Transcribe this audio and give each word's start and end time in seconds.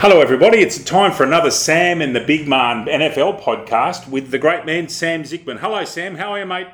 Hello, 0.00 0.20
everybody. 0.20 0.58
It's 0.58 0.84
time 0.84 1.10
for 1.10 1.24
another 1.24 1.50
Sam 1.50 2.00
and 2.00 2.14
the 2.14 2.20
Big 2.20 2.46
Man 2.46 2.86
NFL 2.86 3.42
podcast 3.42 4.08
with 4.08 4.30
the 4.30 4.38
great 4.38 4.64
man 4.64 4.88
Sam 4.88 5.24
Zickman. 5.24 5.58
Hello, 5.58 5.84
Sam. 5.84 6.14
How 6.14 6.30
are 6.30 6.38
you, 6.38 6.46
mate? 6.46 6.68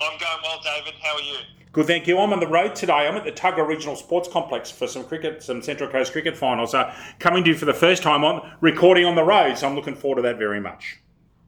I'm 0.00 0.18
going 0.18 0.38
well, 0.42 0.58
David. 0.64 0.94
How 1.02 1.16
are 1.16 1.20
you? 1.20 1.36
Good, 1.72 1.86
thank 1.86 2.06
you. 2.06 2.18
I'm 2.18 2.32
on 2.32 2.40
the 2.40 2.46
road 2.46 2.74
today. 2.74 3.06
I'm 3.06 3.16
at 3.16 3.24
the 3.24 3.32
Tuggerah 3.32 3.68
Regional 3.68 3.96
Sports 3.96 4.30
Complex 4.30 4.70
for 4.70 4.86
some 4.86 5.04
cricket, 5.04 5.42
some 5.42 5.60
Central 5.60 5.90
Coast 5.90 6.12
cricket 6.12 6.38
finals. 6.38 6.70
So, 6.70 6.90
coming 7.18 7.44
to 7.44 7.50
you 7.50 7.54
for 7.54 7.66
the 7.66 7.74
first 7.74 8.02
time 8.02 8.24
on 8.24 8.50
recording 8.62 9.04
on 9.04 9.14
the 9.14 9.24
road. 9.24 9.58
So, 9.58 9.68
I'm 9.68 9.74
looking 9.74 9.94
forward 9.94 10.16
to 10.16 10.22
that 10.22 10.38
very 10.38 10.58
much. 10.58 11.00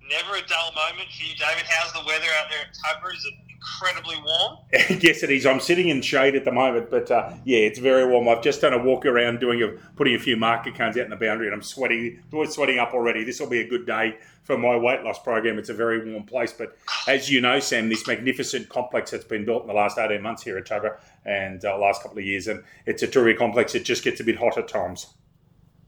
Never 0.06 0.36
a 0.36 0.46
dull 0.46 0.70
moment 0.74 1.08
for 1.16 1.24
you, 1.24 1.34
David. 1.34 1.64
How's 1.66 1.94
the 1.94 2.00
weather 2.06 2.26
out 2.38 2.50
there 2.50 2.60
at 2.60 2.74
Tuggerah? 2.74 3.16
Is 3.16 3.24
it 3.24 3.49
incredibly 3.60 4.16
warm? 4.24 4.58
yes, 4.72 5.22
it 5.22 5.30
is. 5.30 5.46
I'm 5.46 5.60
sitting 5.60 5.88
in 5.88 6.02
shade 6.02 6.34
at 6.34 6.44
the 6.44 6.52
moment, 6.52 6.90
but 6.90 7.10
uh, 7.10 7.34
yeah, 7.44 7.58
it's 7.58 7.78
very 7.78 8.06
warm. 8.06 8.28
I've 8.28 8.42
just 8.42 8.60
done 8.60 8.72
a 8.72 8.82
walk 8.82 9.06
around, 9.06 9.40
doing 9.40 9.62
a 9.62 9.68
putting 9.96 10.14
a 10.14 10.18
few 10.18 10.36
marker 10.36 10.70
cones 10.70 10.96
out 10.96 11.04
in 11.04 11.10
the 11.10 11.16
boundary, 11.16 11.46
and 11.46 11.54
I'm 11.54 11.62
sweating, 11.62 12.22
sweating 12.48 12.78
up 12.78 12.94
already. 12.94 13.24
This 13.24 13.40
will 13.40 13.48
be 13.48 13.60
a 13.60 13.68
good 13.68 13.86
day 13.86 14.16
for 14.42 14.56
my 14.56 14.76
weight 14.76 15.02
loss 15.02 15.18
program. 15.18 15.58
It's 15.58 15.68
a 15.68 15.74
very 15.74 16.10
warm 16.10 16.24
place, 16.24 16.52
but 16.52 16.76
as 17.06 17.30
you 17.30 17.40
know, 17.40 17.60
Sam, 17.60 17.88
this 17.88 18.06
magnificent 18.06 18.68
complex 18.68 19.10
that's 19.10 19.24
been 19.24 19.44
built 19.44 19.62
in 19.62 19.68
the 19.68 19.74
last 19.74 19.98
18 19.98 20.22
months 20.22 20.42
here 20.42 20.56
at 20.56 20.66
Tuggerah 20.66 20.98
and 21.24 21.64
uh, 21.64 21.78
last 21.78 22.02
couple 22.02 22.18
of 22.18 22.24
years, 22.24 22.48
and 22.48 22.62
it's 22.86 23.02
a 23.02 23.06
terrific 23.06 23.38
complex. 23.38 23.74
It 23.74 23.84
just 23.84 24.02
gets 24.04 24.20
a 24.20 24.24
bit 24.24 24.36
hot 24.36 24.56
at 24.58 24.68
times. 24.68 25.14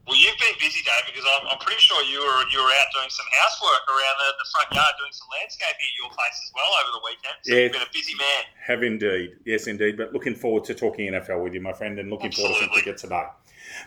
Well, 0.03 0.19
you've 0.19 0.35
been 0.35 0.55
busy, 0.59 0.83
Dave, 0.83 1.07
because 1.07 1.23
I'm, 1.23 1.47
I'm 1.47 1.61
pretty 1.63 1.79
sure 1.79 1.95
you 2.03 2.19
were 2.19 2.43
you 2.51 2.59
were 2.59 2.73
out 2.75 2.89
doing 2.91 3.07
some 3.07 3.25
housework 3.39 3.87
around 3.87 4.15
the, 4.19 4.29
the 4.35 4.47
front 4.51 4.69
yard, 4.75 4.93
doing 4.99 5.15
some 5.15 5.27
landscaping 5.39 5.79
at 5.79 5.95
your 5.95 6.11
place 6.11 6.37
as 6.43 6.51
well 6.51 6.71
over 6.83 6.91
the 6.91 7.03
weekend. 7.07 7.35
So 7.43 7.55
yeah, 7.55 7.59
you've 7.63 7.71
been 7.71 7.87
a 7.87 7.93
busy 7.93 8.15
man. 8.19 8.41
Have 8.67 8.83
indeed, 8.83 9.39
yes, 9.45 9.67
indeed. 9.67 9.95
But 9.95 10.11
looking 10.11 10.35
forward 10.35 10.65
to 10.65 10.73
talking 10.75 11.07
NFL 11.07 11.41
with 11.43 11.53
you, 11.53 11.61
my 11.61 11.71
friend, 11.71 11.99
and 11.99 12.09
looking 12.11 12.35
Absolutely. 12.35 12.51
forward 12.51 12.67
to 12.67 12.73
some 12.75 12.83
cricket 12.83 12.97
today. 12.99 13.27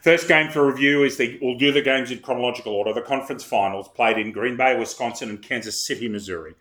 First 0.01 0.27
game 0.27 0.51
for 0.51 0.67
review 0.67 1.05
is 1.05 1.19
the 1.19 1.39
we'll 1.43 1.59
do 1.59 1.71
the 1.71 1.83
games 1.83 2.11
in 2.11 2.21
chronological 2.21 2.73
order. 2.73 2.95
The 2.95 3.03
conference 3.03 3.45
finals 3.45 3.89
played 3.89 4.17
in 4.17 4.33
Green 4.33 4.57
Bay, 4.57 4.77
Wisconsin, 4.77 5.29
and 5.29 5.43
Kansas 5.43 5.85
City, 5.85 6.09
Missouri. 6.09 6.55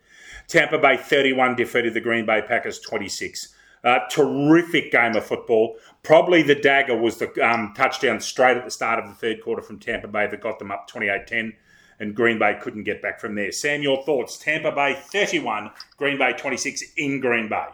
Tampa 0.48 0.78
Bay 0.78 0.98
31 0.98 1.56
defeated 1.56 1.94
the 1.94 2.02
Green 2.02 2.26
Bay 2.26 2.42
Packers 2.42 2.80
26. 2.80 3.56
Uh, 3.86 4.00
terrific 4.10 4.92
game 4.92 5.16
of 5.16 5.24
football. 5.24 5.78
Probably 6.02 6.42
the 6.42 6.56
dagger 6.56 6.98
was 6.98 7.18
the 7.18 7.32
um, 7.48 7.72
touchdown 7.78 8.20
straight 8.20 8.58
at 8.58 8.66
the 8.66 8.72
start 8.72 8.98
of 8.98 9.08
the 9.08 9.14
third 9.14 9.44
quarter 9.44 9.62
from 9.62 9.78
Tampa 9.78 10.08
Bay 10.08 10.26
that 10.26 10.42
got 10.42 10.58
them 10.58 10.72
up 10.72 10.88
28 10.88 11.28
10, 11.28 11.54
and 12.00 12.16
Green 12.16 12.40
Bay 12.40 12.58
couldn't 12.60 12.84
get 12.84 13.00
back 13.04 13.20
from 13.20 13.36
there. 13.36 13.52
Sam, 13.52 13.84
your 13.84 14.04
thoughts? 14.04 14.40
Tampa 14.40 14.72
Bay 14.72 14.96
31, 14.96 15.70
Green 15.98 16.18
Bay 16.18 16.34
26 16.34 16.84
in 16.98 17.20
Green 17.20 17.48
Bay. 17.48 17.68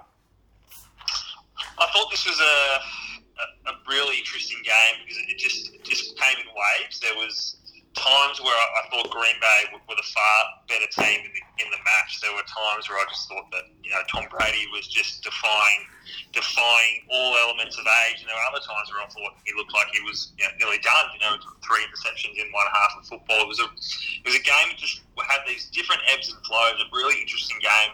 I 1.79 1.87
thought 1.93 2.11
this 2.11 2.27
was 2.27 2.39
a, 2.41 3.71
a, 3.71 3.71
a 3.71 3.77
really 3.87 4.17
interesting 4.17 4.59
game 4.65 5.05
because 5.05 5.17
it 5.17 5.37
just, 5.37 5.73
it 5.73 5.83
just 5.85 6.17
came 6.17 6.37
in 6.39 6.45
waves. 6.45 6.99
There 6.99 7.15
was 7.15 7.55
times 7.93 8.39
where 8.39 8.55
I, 8.55 8.67
I 8.79 8.81
thought 8.87 9.11
Green 9.11 9.35
Bay 9.43 9.59
were, 9.75 9.83
were 9.87 9.99
the 9.99 10.09
far 10.15 10.37
better 10.71 10.87
team 10.87 11.27
in 11.27 11.31
the, 11.35 11.43
in 11.59 11.67
the 11.71 11.81
match. 11.83 12.23
There 12.23 12.31
were 12.31 12.45
times 12.47 12.87
where 12.87 12.99
I 12.99 13.05
just 13.11 13.27
thought 13.27 13.51
that 13.51 13.67
you 13.83 13.91
know 13.91 13.99
Tom 14.07 14.25
Brady 14.31 14.63
was 14.71 14.87
just 14.87 15.23
defying 15.23 15.87
defying 16.31 17.03
all 17.11 17.35
elements 17.43 17.75
of 17.75 17.85
age. 18.07 18.23
And 18.23 18.27
there 18.31 18.35
were 18.35 18.47
other 18.51 18.63
times 18.63 18.87
where 18.91 19.03
I 19.03 19.07
thought 19.11 19.35
he 19.43 19.51
looked 19.55 19.75
like 19.75 19.91
he 19.91 20.03
was 20.07 20.31
you 20.39 20.47
know, 20.47 20.51
nearly 20.63 20.79
done. 20.79 21.11
You 21.15 21.21
know, 21.23 21.35
three 21.63 21.83
interceptions 21.83 22.39
in 22.39 22.47
one 22.55 22.67
half 22.71 22.95
of 22.99 23.03
football. 23.07 23.43
It 23.43 23.49
was 23.51 23.59
a 23.59 23.67
it 23.67 24.27
was 24.27 24.37
a 24.39 24.45
game 24.45 24.71
that 24.71 24.79
just 24.79 25.03
had 25.27 25.43
these 25.43 25.67
different 25.75 26.01
ebbs 26.07 26.31
and 26.31 26.39
flows. 26.47 26.79
A 26.79 26.87
really 26.95 27.19
interesting 27.19 27.59
game 27.59 27.93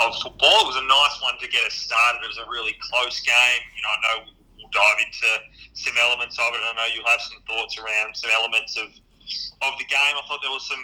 of 0.00 0.16
football. 0.20 0.64
It 0.64 0.68
was 0.72 0.80
a 0.80 0.88
nice 0.88 1.16
one 1.20 1.36
to 1.40 1.48
get 1.48 1.64
us 1.68 1.76
started. 1.76 2.24
It 2.24 2.30
was 2.32 2.40
a 2.40 2.48
really 2.48 2.76
close 2.80 3.20
game. 3.20 3.62
You 3.76 3.82
know, 3.84 3.92
I 3.92 3.98
know 4.00 4.16
we'll 4.56 4.72
dive 4.72 5.00
into 5.04 5.28
some 5.76 5.96
elements 6.00 6.40
of 6.40 6.52
it. 6.56 6.60
I 6.64 6.72
know 6.76 6.88
you'll 6.92 7.08
have 7.08 7.20
some 7.20 7.40
thoughts 7.44 7.76
around 7.76 8.16
some 8.16 8.32
elements 8.32 8.76
of 8.76 8.88
of 9.62 9.78
the 9.78 9.86
game. 9.86 10.14
I 10.16 10.22
thought 10.26 10.40
there 10.42 10.52
was 10.54 10.66
some 10.66 10.82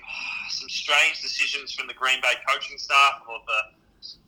some 0.51 0.69
strange 0.69 1.23
decisions 1.23 1.73
from 1.73 1.87
the 1.87 1.95
Green 1.95 2.21
Bay 2.21 2.35
coaching 2.47 2.79
staff. 2.79 3.23
or 3.29 3.41
the 3.47 3.61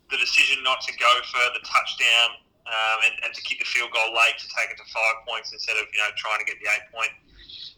the 0.08 0.16
decision 0.16 0.64
not 0.64 0.80
to 0.88 0.92
go 0.96 1.12
for 1.28 1.44
the 1.52 1.60
touchdown 1.68 2.40
um, 2.64 2.98
and, 3.04 3.14
and 3.28 3.30
to 3.36 3.40
kick 3.44 3.60
the 3.60 3.68
field 3.68 3.92
goal 3.92 4.08
late 4.16 4.40
to 4.40 4.48
take 4.56 4.72
it 4.72 4.80
to 4.80 4.86
five 4.88 5.20
points 5.28 5.52
instead 5.52 5.76
of 5.76 5.84
you 5.92 6.00
know 6.00 6.08
trying 6.16 6.40
to 6.40 6.48
get 6.48 6.56
the 6.60 6.68
eight 6.68 6.86
point 6.92 7.12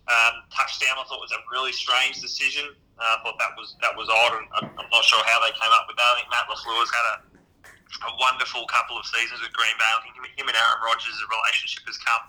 um, 0.07 0.47
touchdown. 0.55 0.99
I 0.99 1.05
thought 1.07 1.23
was 1.23 1.35
a 1.35 1.43
really 1.51 1.75
strange 1.75 2.23
decision. 2.23 2.71
Uh, 2.99 3.17
I 3.17 3.17
thought 3.23 3.39
that 3.39 3.55
was 3.59 3.75
that 3.83 3.95
was 3.95 4.07
odd, 4.11 4.39
and 4.39 4.47
I'm 4.79 4.91
not 4.91 5.05
sure 5.07 5.23
how 5.27 5.43
they 5.43 5.55
came 5.55 5.73
up 5.75 5.91
with 5.91 5.99
that. 5.99 6.07
I 6.07 6.15
think 6.23 6.29
Matt 6.31 6.47
LaFleur's 6.51 6.91
had 6.91 7.07
a 7.15 7.17
a 8.07 8.13
wonderful 8.23 8.63
couple 8.71 8.95
of 8.95 9.05
seasons 9.05 9.43
with 9.43 9.53
Green 9.53 9.75
Bay. 9.75 9.91
I 9.91 9.99
think 10.07 10.15
him 10.15 10.47
and 10.47 10.55
Aaron 10.55 10.81
Rodgers' 10.87 11.19
relationship 11.27 11.83
has 11.91 11.99
come 11.99 12.23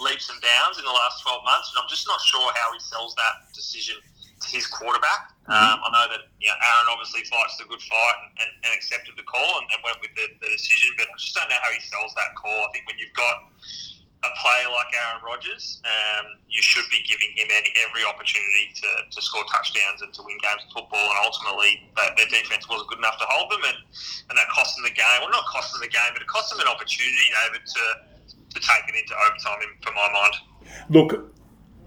leaps 0.00 0.30
and 0.30 0.38
bounds 0.40 0.78
in 0.78 0.84
the 0.84 0.92
last 0.92 1.22
12 1.22 1.44
months, 1.44 1.70
and 1.72 1.82
I'm 1.82 1.90
just 1.90 2.06
not 2.06 2.20
sure 2.22 2.44
how 2.54 2.72
he 2.72 2.80
sells 2.80 3.14
that 3.14 3.50
decision 3.54 3.96
to 4.00 4.48
his 4.50 4.66
quarterback. 4.66 5.32
Mm-hmm. 5.46 5.54
Um, 5.54 5.78
I 5.84 5.88
know 5.92 6.06
that 6.16 6.22
you 6.40 6.48
know, 6.48 6.56
Aaron 6.56 6.88
obviously 6.92 7.24
fights 7.28 7.56
the 7.60 7.68
good 7.68 7.80
fight 7.84 8.16
and, 8.24 8.30
and, 8.44 8.50
and 8.64 8.70
accepted 8.72 9.14
the 9.16 9.26
call 9.28 9.60
and, 9.60 9.66
and 9.72 9.78
went 9.84 10.00
with 10.00 10.12
the, 10.16 10.26
the, 10.40 10.48
decision, 10.50 10.96
but 10.96 11.08
I 11.08 11.16
just 11.20 11.36
don't 11.36 11.48
know 11.48 11.60
how 11.60 11.72
he 11.72 11.80
sells 11.84 12.12
that 12.16 12.32
call. 12.36 12.64
I 12.64 12.68
think 12.72 12.88
when 12.88 12.96
you've 12.96 13.14
got 13.16 13.52
a 14.24 14.32
player 14.40 14.72
like 14.72 14.88
Aaron 15.04 15.20
Rodgers, 15.20 15.84
um, 15.84 16.40
you 16.48 16.64
should 16.64 16.88
be 16.88 17.04
giving 17.04 17.28
him 17.36 17.52
any, 17.52 17.68
every 17.84 18.08
opportunity 18.08 18.72
to, 18.72 18.88
to 19.12 19.18
score 19.20 19.44
touchdowns 19.52 20.00
and 20.00 20.16
to 20.16 20.24
win 20.24 20.40
games 20.40 20.64
of 20.64 20.72
football. 20.72 21.12
And 21.12 21.18
ultimately, 21.28 21.84
that, 22.00 22.16
their 22.16 22.30
defense 22.32 22.64
wasn't 22.64 22.88
good 22.88 23.04
enough 23.04 23.20
to 23.20 23.28
hold 23.28 23.52
them, 23.52 23.60
and, 23.68 23.78
and 24.32 24.34
that 24.40 24.48
cost 24.48 24.80
them 24.80 24.88
the 24.88 24.96
game. 24.96 25.18
Well, 25.20 25.28
not 25.28 25.44
cost 25.44 25.76
them 25.76 25.84
the 25.84 25.92
game, 25.92 26.08
but 26.16 26.24
it 26.24 26.30
cost 26.32 26.48
them 26.48 26.64
an 26.64 26.72
opportunity, 26.72 27.28
David, 27.36 27.68
to 27.68 27.82
to 28.54 28.60
take 28.60 28.88
it 28.88 28.94
into 28.96 29.14
overtime, 29.26 29.68
for 29.80 29.92
my 29.92 30.08
mind. 30.12 30.34
Look, 30.88 31.34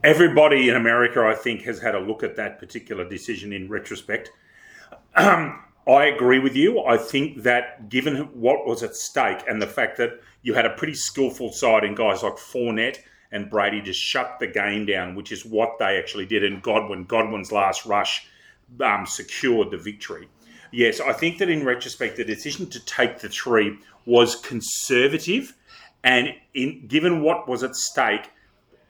everybody 0.04 0.70
in 0.70 0.76
America, 0.76 1.22
I 1.22 1.36
think, 1.36 1.62
has 1.64 1.80
had 1.80 1.96
a 1.96 2.00
look 2.00 2.24
at 2.24 2.36
that 2.36 2.60
particular 2.60 3.08
decision 3.08 3.54
in 3.54 3.70
retrospect. 3.70 4.32
Um, 5.16 5.64
I 5.88 6.06
agree 6.06 6.40
with 6.40 6.56
you. 6.56 6.84
I 6.84 6.98
think 6.98 7.44
that 7.44 7.90
given 7.90 8.18
what 8.34 8.68
was 8.68 8.84
at 8.84 8.96
stake 8.96 9.40
and 9.48 9.62
the 9.62 9.68
fact 9.68 9.98
that 9.98 10.20
you 10.42 10.54
had 10.54 10.66
a 10.66 10.72
pretty 10.72 10.94
skillful 10.94 11.52
side 11.52 11.84
in 11.84 11.96
guys 11.96 12.24
like 12.24 12.36
Fournette 12.36 13.00
and 13.32 13.50
Brady 13.50 13.82
just 13.82 14.00
shut 14.00 14.38
the 14.40 14.48
game 14.48 14.86
down, 14.86 15.16
which 15.16 15.32
is 15.32 15.46
what 15.46 15.80
they 15.80 15.98
actually 15.98 16.26
did. 16.26 16.44
And 16.44 16.62
Godwin, 16.62 17.06
Godwin's 17.06 17.52
last 17.52 17.86
rush 17.86 18.28
um, 18.84 19.06
secured 19.06 19.72
the 19.72 19.78
victory. 19.78 20.28
Yes, 20.72 21.00
I 21.00 21.14
think 21.14 21.38
that 21.38 21.50
in 21.50 21.66
retrospect, 21.66 22.18
the 22.18 22.26
decision 22.26 22.70
to 22.70 22.84
take 22.86 23.20
the 23.20 23.30
three 23.30 23.78
was 24.06 24.36
conservative 24.36 25.56
and 26.04 26.34
in, 26.54 26.88
given 26.88 27.22
what 27.22 27.48
was 27.48 27.64
at 27.64 27.76
stake, 27.76 28.30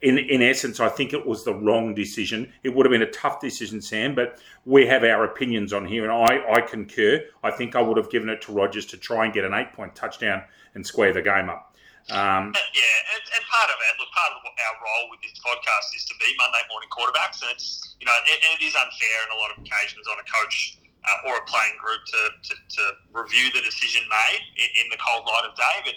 in, 0.00 0.18
in 0.18 0.42
essence, 0.42 0.78
I 0.78 0.88
think 0.88 1.12
it 1.12 1.26
was 1.26 1.44
the 1.44 1.54
wrong 1.54 1.94
decision. 1.94 2.52
It 2.62 2.74
would 2.74 2.86
have 2.86 2.92
been 2.92 3.02
a 3.02 3.10
tough 3.10 3.40
decision, 3.40 3.82
Sam, 3.82 4.14
but 4.14 4.38
we 4.64 4.86
have 4.86 5.02
our 5.02 5.24
opinions 5.24 5.72
on 5.72 5.86
here, 5.86 6.08
and 6.08 6.12
I, 6.12 6.54
I 6.54 6.60
concur. 6.60 7.24
I 7.42 7.50
think 7.50 7.74
I 7.74 7.82
would 7.82 7.96
have 7.96 8.10
given 8.10 8.28
it 8.28 8.40
to 8.42 8.52
Rodgers 8.52 8.86
to 8.86 8.96
try 8.96 9.24
and 9.24 9.34
get 9.34 9.44
an 9.44 9.54
eight 9.54 9.72
point 9.72 9.96
touchdown 9.96 10.44
and 10.74 10.86
square 10.86 11.12
the 11.12 11.22
game 11.22 11.50
up. 11.50 11.74
Um, 12.08 12.54
yeah, 12.72 12.96
and, 13.12 13.24
and, 13.36 13.44
part 13.52 13.68
of 13.68 13.76
it, 13.76 13.92
look, 14.00 14.08
part 14.16 14.32
of 14.32 14.40
our 14.40 14.76
role 14.80 15.10
with 15.12 15.20
this 15.20 15.36
podcast 15.44 15.92
is 15.92 16.08
to 16.08 16.14
be 16.16 16.32
Monday 16.40 16.64
morning 16.72 16.88
quarterbacks, 16.88 17.42
and 17.42 17.52
it's 17.52 17.96
you 18.00 18.06
know, 18.06 18.16
and, 18.16 18.38
and 18.48 18.52
it 18.56 18.64
is 18.64 18.72
unfair 18.72 19.18
in 19.28 19.36
a 19.36 19.38
lot 19.38 19.52
of 19.52 19.60
occasions 19.60 20.08
on 20.08 20.16
a 20.16 20.24
coach 20.24 20.78
uh, 21.08 21.28
or 21.28 21.40
a 21.40 21.44
playing 21.48 21.76
group 21.80 22.04
to, 22.04 22.20
to, 22.44 22.54
to, 22.54 22.82
review 23.16 23.50
the 23.56 23.64
decision 23.64 24.04
made 24.06 24.42
in, 24.60 24.68
in, 24.84 24.86
the 24.92 25.00
cold 25.00 25.24
light 25.26 25.48
of 25.48 25.56
day. 25.56 25.76
But 25.82 25.96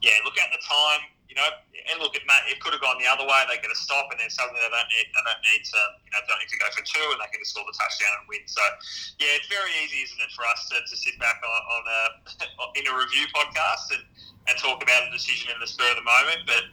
yeah, 0.00 0.14
look 0.24 0.38
at 0.38 0.48
the 0.54 0.62
time, 0.62 1.04
you 1.26 1.34
know, 1.36 1.44
and 1.90 1.98
look 1.98 2.14
at 2.14 2.22
Matt. 2.24 2.46
It 2.48 2.62
could 2.62 2.72
have 2.72 2.80
gone 2.80 2.96
the 3.02 3.10
other 3.10 3.26
way. 3.26 3.40
They 3.50 3.58
get 3.60 3.68
a 3.68 3.76
stop, 3.76 4.08
and 4.14 4.18
then 4.22 4.30
suddenly 4.30 4.62
they 4.62 4.72
don't 4.72 4.88
need 4.88 5.06
they 5.10 5.24
don't 5.26 5.42
need 5.52 5.62
to 5.66 5.80
you 6.06 6.10
know 6.14 6.20
don't 6.30 6.40
need 6.40 6.52
to 6.52 6.60
go 6.60 6.68
for 6.72 6.84
two, 6.86 7.06
and 7.12 7.18
they 7.18 7.28
can 7.28 7.42
just 7.42 7.52
score 7.52 7.66
the 7.66 7.74
touchdown 7.74 8.12
and 8.22 8.24
win. 8.30 8.44
So 8.46 8.62
yeah, 9.20 9.36
it's 9.36 9.50
very 9.50 9.72
easy, 9.82 10.06
isn't 10.06 10.22
it, 10.22 10.32
for 10.32 10.46
us 10.48 10.60
to, 10.70 10.76
to 10.80 10.94
sit 10.96 11.18
back 11.18 11.42
on, 11.42 11.60
on 11.76 11.82
a 11.84 12.02
in 12.78 12.84
a 12.86 12.94
review 12.94 13.26
podcast 13.34 13.92
and 13.92 14.04
and 14.48 14.54
talk 14.58 14.82
about 14.82 15.06
a 15.06 15.10
decision 15.14 15.54
in 15.54 15.58
the 15.60 15.68
spur 15.70 15.86
of 15.86 15.98
the 15.98 16.06
moment, 16.06 16.42
but 16.46 16.64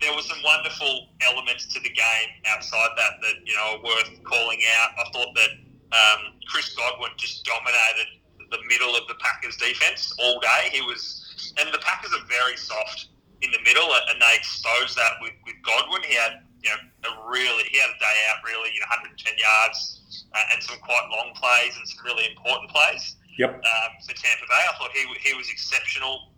there 0.00 0.12
were 0.14 0.22
some 0.22 0.38
wonderful 0.44 1.08
elements 1.26 1.66
to 1.72 1.80
the 1.80 1.90
game 1.90 2.30
outside 2.46 2.92
that 2.96 3.20
that 3.22 3.36
you 3.44 3.54
know 3.54 3.78
are 3.78 3.82
worth 3.82 4.10
calling 4.24 4.60
out. 4.80 4.90
I 4.98 5.04
thought 5.12 5.34
that 5.34 5.50
um, 5.92 6.34
Chris 6.48 6.74
Godwin 6.74 7.12
just 7.16 7.44
dominated 7.44 8.22
the 8.50 8.62
middle 8.68 8.94
of 8.94 9.06
the 9.08 9.14
Packers 9.18 9.56
defense 9.56 10.14
all 10.22 10.38
day. 10.40 10.70
He 10.70 10.80
was, 10.82 11.54
and 11.58 11.72
the 11.72 11.82
Packers 11.82 12.12
are 12.14 12.24
very 12.26 12.56
soft 12.56 13.08
in 13.42 13.50
the 13.50 13.62
middle, 13.62 13.90
and 14.10 14.20
they 14.20 14.34
exposed 14.34 14.96
that 14.96 15.18
with, 15.20 15.34
with 15.44 15.58
Godwin. 15.62 16.02
He 16.06 16.14
had, 16.14 16.42
you 16.62 16.70
know, 16.70 17.10
a 17.10 17.28
really, 17.28 17.64
he 17.70 17.78
had 17.78 17.90
a 17.90 17.98
day 17.98 18.16
out, 18.30 18.42
really, 18.46 18.70
you 18.72 18.80
know, 18.80 18.90
110 18.90 19.18
yards 19.36 19.96
uh, 20.32 20.52
and 20.54 20.62
some 20.62 20.78
quite 20.80 21.06
long 21.10 21.34
plays 21.34 21.76
and 21.76 21.84
some 21.88 22.04
really 22.04 22.26
important 22.30 22.70
plays. 22.70 23.16
Yep. 23.38 23.52
Um, 23.52 23.90
for 24.00 24.14
Tampa 24.16 24.46
Bay, 24.48 24.64
I 24.64 24.72
thought 24.80 24.92
he 24.96 25.04
he 25.20 25.36
was 25.36 25.50
exceptional. 25.50 26.32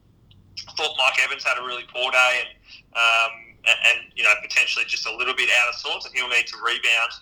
I 0.67 0.73
thought 0.75 0.99
Mike 0.99 1.23
Evans 1.23 1.45
had 1.45 1.57
a 1.57 1.63
really 1.63 1.87
poor 1.87 2.11
day, 2.11 2.43
and 2.43 2.51
um, 2.99 3.33
and, 3.63 3.79
and 3.87 3.99
you 4.19 4.25
know 4.27 4.35
potentially 4.43 4.85
just 4.91 5.07
a 5.07 5.15
little 5.15 5.35
bit 5.35 5.49
out 5.63 5.69
of 5.69 5.77
sorts, 5.79 6.07
and 6.07 6.15
he'll 6.17 6.29
need 6.29 6.51
to 6.51 6.59
rebound 6.59 7.13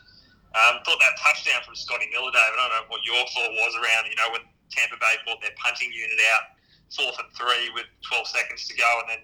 um, 0.56 0.81
thought 0.82 0.99
that 0.99 1.14
touchdown 1.20 1.61
from 1.62 1.76
Scotty 1.76 2.08
Miller, 2.08 2.32
David. 2.32 2.56
I 2.56 2.64
don't 2.67 2.75
know 2.81 2.87
what 2.88 3.05
your 3.05 3.20
thought 3.37 3.53
was 3.53 3.73
around, 3.76 4.08
you 4.08 4.17
know, 4.17 4.32
when 4.32 4.43
Tampa 4.73 4.97
Bay 4.97 5.20
brought 5.29 5.44
their 5.44 5.55
punting 5.61 5.93
unit 5.93 6.17
out 6.32 6.56
fourth 6.94 7.19
and 7.19 7.31
three 7.35 7.70
with 7.75 7.87
12 8.06 8.26
seconds 8.26 8.67
to 8.69 8.75
go, 8.76 8.88
and 9.03 9.08
then 9.11 9.23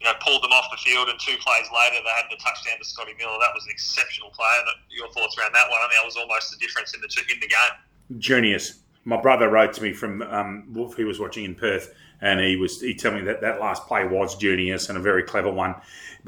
you 0.00 0.06
know 0.06 0.14
pulled 0.20 0.42
them 0.42 0.52
off 0.52 0.66
the 0.70 0.80
field. 0.80 1.08
And 1.08 1.18
two 1.20 1.36
plays 1.38 1.68
later, 1.70 2.00
they 2.00 2.14
had 2.16 2.28
the 2.30 2.40
touchdown 2.40 2.78
to 2.78 2.84
Scotty 2.84 3.14
Miller. 3.18 3.36
That 3.40 3.52
was 3.54 3.64
an 3.64 3.72
exceptional 3.72 4.30
play. 4.30 4.52
And 4.58 4.68
your 4.90 5.08
thoughts 5.12 5.36
around 5.38 5.54
that 5.54 5.68
one? 5.68 5.80
I 5.80 5.86
mean, 5.86 5.98
that 6.00 6.06
was 6.06 6.16
almost 6.16 6.50
the 6.50 6.58
difference 6.58 6.94
in 6.94 7.00
the 7.00 7.10
in 7.32 7.40
the 7.40 7.48
game. 7.48 7.74
Genius. 8.18 8.80
My 9.04 9.20
brother 9.20 9.48
wrote 9.48 9.72
to 9.74 9.82
me 9.82 9.92
from 9.92 10.22
um, 10.22 10.68
Wolf. 10.72 10.96
He 10.96 11.04
was 11.04 11.18
watching 11.18 11.44
in 11.44 11.54
Perth, 11.56 11.92
and 12.22 12.40
he 12.40 12.56
was 12.56 12.80
he 12.80 12.94
told 12.94 13.16
me 13.16 13.20
that 13.22 13.42
that 13.42 13.60
last 13.60 13.86
play 13.86 14.06
was 14.06 14.36
genius 14.36 14.88
and 14.88 14.96
a 14.96 15.00
very 15.00 15.24
clever 15.24 15.50
one. 15.50 15.74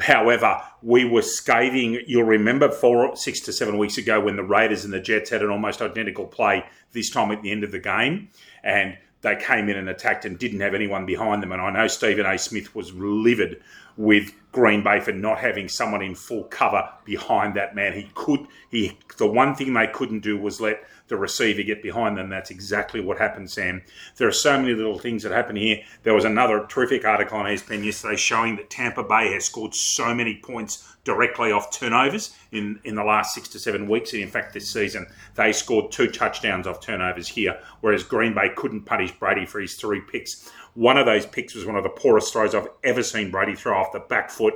However, 0.00 0.60
we 0.82 1.04
were 1.04 1.22
scathing. 1.22 2.02
You'll 2.06 2.24
remember 2.24 2.68
four, 2.68 3.16
six 3.16 3.40
to 3.40 3.52
seven 3.52 3.78
weeks 3.78 3.96
ago 3.96 4.20
when 4.20 4.36
the 4.36 4.42
Raiders 4.42 4.84
and 4.84 4.92
the 4.92 5.00
Jets 5.00 5.30
had 5.30 5.40
an 5.40 5.50
almost 5.50 5.80
identical 5.80 6.26
play. 6.26 6.64
This 6.92 7.10
time 7.10 7.30
at 7.30 7.42
the 7.42 7.50
end 7.52 7.64
of 7.64 7.70
the 7.70 7.78
game, 7.78 8.28
and 8.62 8.98
they 9.20 9.36
came 9.36 9.68
in 9.68 9.76
and 9.76 9.88
attacked 9.88 10.24
and 10.24 10.38
didn't 10.38 10.60
have 10.60 10.74
anyone 10.74 11.06
behind 11.06 11.42
them. 11.42 11.52
And 11.52 11.62
I 11.62 11.70
know 11.70 11.86
Stephen 11.86 12.26
A. 12.26 12.38
Smith 12.38 12.74
was 12.74 12.92
livid 12.92 13.62
with 13.96 14.32
Green 14.52 14.82
Bay 14.82 15.00
for 15.00 15.12
not 15.12 15.38
having 15.38 15.68
someone 15.68 16.02
in 16.02 16.14
full 16.14 16.44
cover 16.44 16.88
behind 17.04 17.54
that 17.54 17.74
man. 17.74 17.92
He 17.92 18.10
could 18.14 18.46
he 18.70 18.98
the 19.16 19.28
one 19.28 19.54
thing 19.54 19.72
they 19.72 19.86
couldn't 19.86 20.20
do 20.20 20.36
was 20.36 20.60
let 20.60 20.84
the 21.14 21.20
receiver 21.20 21.62
get 21.62 21.80
behind 21.80 22.18
them. 22.18 22.28
That's 22.28 22.50
exactly 22.50 23.00
what 23.00 23.18
happened, 23.18 23.48
Sam. 23.48 23.82
There 24.16 24.26
are 24.26 24.32
so 24.32 24.58
many 24.58 24.74
little 24.74 24.98
things 24.98 25.22
that 25.22 25.30
happen 25.30 25.54
here. 25.54 25.78
There 26.02 26.12
was 26.12 26.24
another 26.24 26.66
terrific 26.68 27.04
article 27.04 27.38
on 27.38 27.46
ESPN 27.46 27.84
yesterday 27.84 28.16
showing 28.16 28.56
that 28.56 28.68
Tampa 28.68 29.04
Bay 29.04 29.32
has 29.32 29.44
scored 29.44 29.74
so 29.74 30.12
many 30.12 30.40
points 30.42 30.96
directly 31.04 31.52
off 31.52 31.70
turnovers 31.70 32.34
in, 32.50 32.80
in 32.82 32.96
the 32.96 33.04
last 33.04 33.32
six 33.32 33.48
to 33.50 33.60
seven 33.60 33.88
weeks. 33.88 34.12
And 34.12 34.22
in 34.22 34.28
fact, 34.28 34.54
this 34.54 34.68
season, 34.68 35.06
they 35.36 35.52
scored 35.52 35.92
two 35.92 36.10
touchdowns 36.10 36.66
off 36.66 36.80
turnovers 36.80 37.28
here, 37.28 37.60
whereas 37.80 38.02
Green 38.02 38.34
Bay 38.34 38.50
couldn't 38.56 38.82
punish 38.82 39.12
Brady 39.12 39.46
for 39.46 39.60
his 39.60 39.76
three 39.76 40.00
picks. 40.00 40.50
One 40.74 40.98
of 40.98 41.06
those 41.06 41.26
picks 41.26 41.54
was 41.54 41.64
one 41.64 41.76
of 41.76 41.84
the 41.84 41.90
poorest 41.90 42.32
throws 42.32 42.56
I've 42.56 42.68
ever 42.82 43.04
seen 43.04 43.30
Brady 43.30 43.54
throw 43.54 43.78
off 43.78 43.92
the 43.92 44.00
back 44.00 44.30
foot 44.30 44.54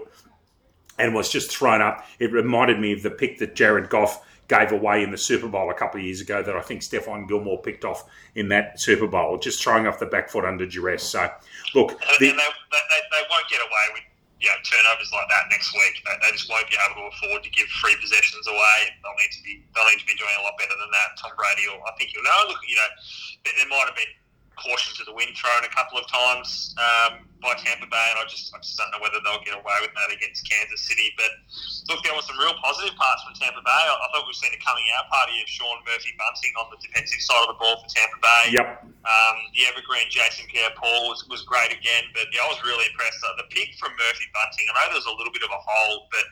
and 0.98 1.14
was 1.14 1.30
just 1.30 1.52
thrown 1.56 1.80
up. 1.80 2.04
It 2.18 2.32
reminded 2.32 2.80
me 2.80 2.92
of 2.94 3.04
the 3.04 3.10
pick 3.10 3.38
that 3.38 3.54
Jared 3.54 3.88
Goff 3.88 4.24
gave 4.48 4.72
away 4.72 5.04
in 5.04 5.10
the 5.12 5.18
Super 5.20 5.46
Bowl 5.46 5.70
a 5.70 5.74
couple 5.74 6.00
of 6.00 6.06
years 6.06 6.20
ago 6.20 6.42
that 6.42 6.56
I 6.56 6.60
think 6.60 6.80
Stephon 6.80 7.28
Gilmore 7.28 7.60
picked 7.60 7.84
off 7.84 8.08
in 8.34 8.48
that 8.48 8.80
Super 8.80 9.06
Bowl, 9.06 9.36
just 9.38 9.62
throwing 9.62 9.86
off 9.86 10.00
the 10.00 10.08
back 10.08 10.28
foot 10.28 10.44
under 10.44 10.66
duress. 10.66 11.04
So, 11.04 11.28
look. 11.74 11.92
And, 11.92 12.16
the, 12.18 12.32
and 12.32 12.38
they, 12.40 12.50
they, 12.72 13.00
they, 13.12 13.22
won't 13.28 13.48
get 13.52 13.60
away 13.60 13.86
with 13.92 14.04
you 14.40 14.48
know, 14.48 14.58
turnovers 14.64 15.12
like 15.12 15.28
that 15.28 15.52
next 15.52 15.74
week. 15.74 16.00
They, 16.00 16.16
they, 16.24 16.32
just 16.32 16.48
won't 16.48 16.64
be 16.70 16.80
able 16.80 16.96
to 16.96 17.06
afford 17.12 17.44
to 17.44 17.50
give 17.52 17.68
free 17.84 17.94
possessions 18.00 18.48
away. 18.48 18.78
They'll 19.04 19.18
need 19.20 19.34
to 19.36 19.42
be 19.44 19.52
they'll 19.76 19.88
need 19.92 20.00
to 20.00 20.08
be 20.08 20.16
doing 20.16 20.32
a 20.40 20.42
lot 20.42 20.56
better 20.56 20.74
than 20.80 20.90
that. 20.96 21.20
Tom 21.20 21.36
Brady, 21.36 21.68
or 21.68 21.76
I 21.84 21.92
think 22.00 22.16
you'll 22.16 22.24
know. 22.24 22.48
Look, 22.48 22.62
you 22.64 22.78
know, 22.80 22.88
there 23.44 23.68
might 23.68 23.84
have 23.84 23.98
been 23.98 24.14
caution 24.58 24.94
to 24.98 25.04
the 25.06 25.14
wind 25.14 25.34
thrown 25.38 25.62
a 25.62 25.72
couple 25.72 25.98
of 25.98 26.06
times 26.10 26.74
um, 26.78 27.24
by 27.38 27.54
Tampa 27.58 27.86
Bay, 27.86 28.06
and 28.14 28.18
I 28.18 28.26
just 28.26 28.50
I 28.50 28.58
just 28.58 28.74
don't 28.74 28.90
know 28.90 28.98
whether 28.98 29.22
they'll 29.22 29.42
get 29.46 29.54
away 29.54 29.78
with 29.80 29.94
that 29.94 30.10
against 30.10 30.42
Kansas 30.42 30.82
City. 30.84 31.14
But 31.14 31.30
look, 31.88 32.02
there 32.02 32.14
were 32.14 32.26
some 32.26 32.38
real 32.38 32.54
positive 32.58 32.98
parts 32.98 33.22
from 33.22 33.38
Tampa 33.38 33.62
Bay. 33.62 33.84
I, 33.86 33.94
I 33.94 34.06
thought 34.10 34.26
we've 34.26 34.36
seen 34.36 34.50
a 34.52 34.60
coming 34.60 34.84
out 34.98 35.06
party 35.08 35.38
of 35.38 35.46
Sean 35.46 35.78
Murphy 35.86 36.12
Bunting 36.18 36.52
on 36.58 36.66
the 36.74 36.78
defensive 36.82 37.22
side 37.22 37.42
of 37.46 37.54
the 37.54 37.58
ball 37.58 37.78
for 37.80 37.88
Tampa 37.88 38.18
Bay. 38.18 38.44
Yep. 38.58 38.66
Um, 39.08 39.36
the 39.56 39.64
evergreen 39.70 40.04
Jason 40.12 40.44
Pierre-Paul 40.52 41.08
was, 41.08 41.24
was 41.32 41.40
great 41.48 41.72
again, 41.72 42.10
but 42.12 42.28
yeah, 42.28 42.44
I 42.44 42.52
was 42.52 42.60
really 42.60 42.84
impressed. 42.92 43.22
Uh, 43.24 43.40
the 43.40 43.48
pick 43.48 43.72
from 43.80 43.96
Murphy 43.96 44.28
Bunting, 44.36 44.68
I 44.68 44.84
know 44.84 44.92
there 44.92 45.00
was 45.00 45.08
a 45.08 45.16
little 45.16 45.32
bit 45.32 45.46
of 45.46 45.52
a 45.54 45.62
hole, 45.62 46.12
but 46.12 46.26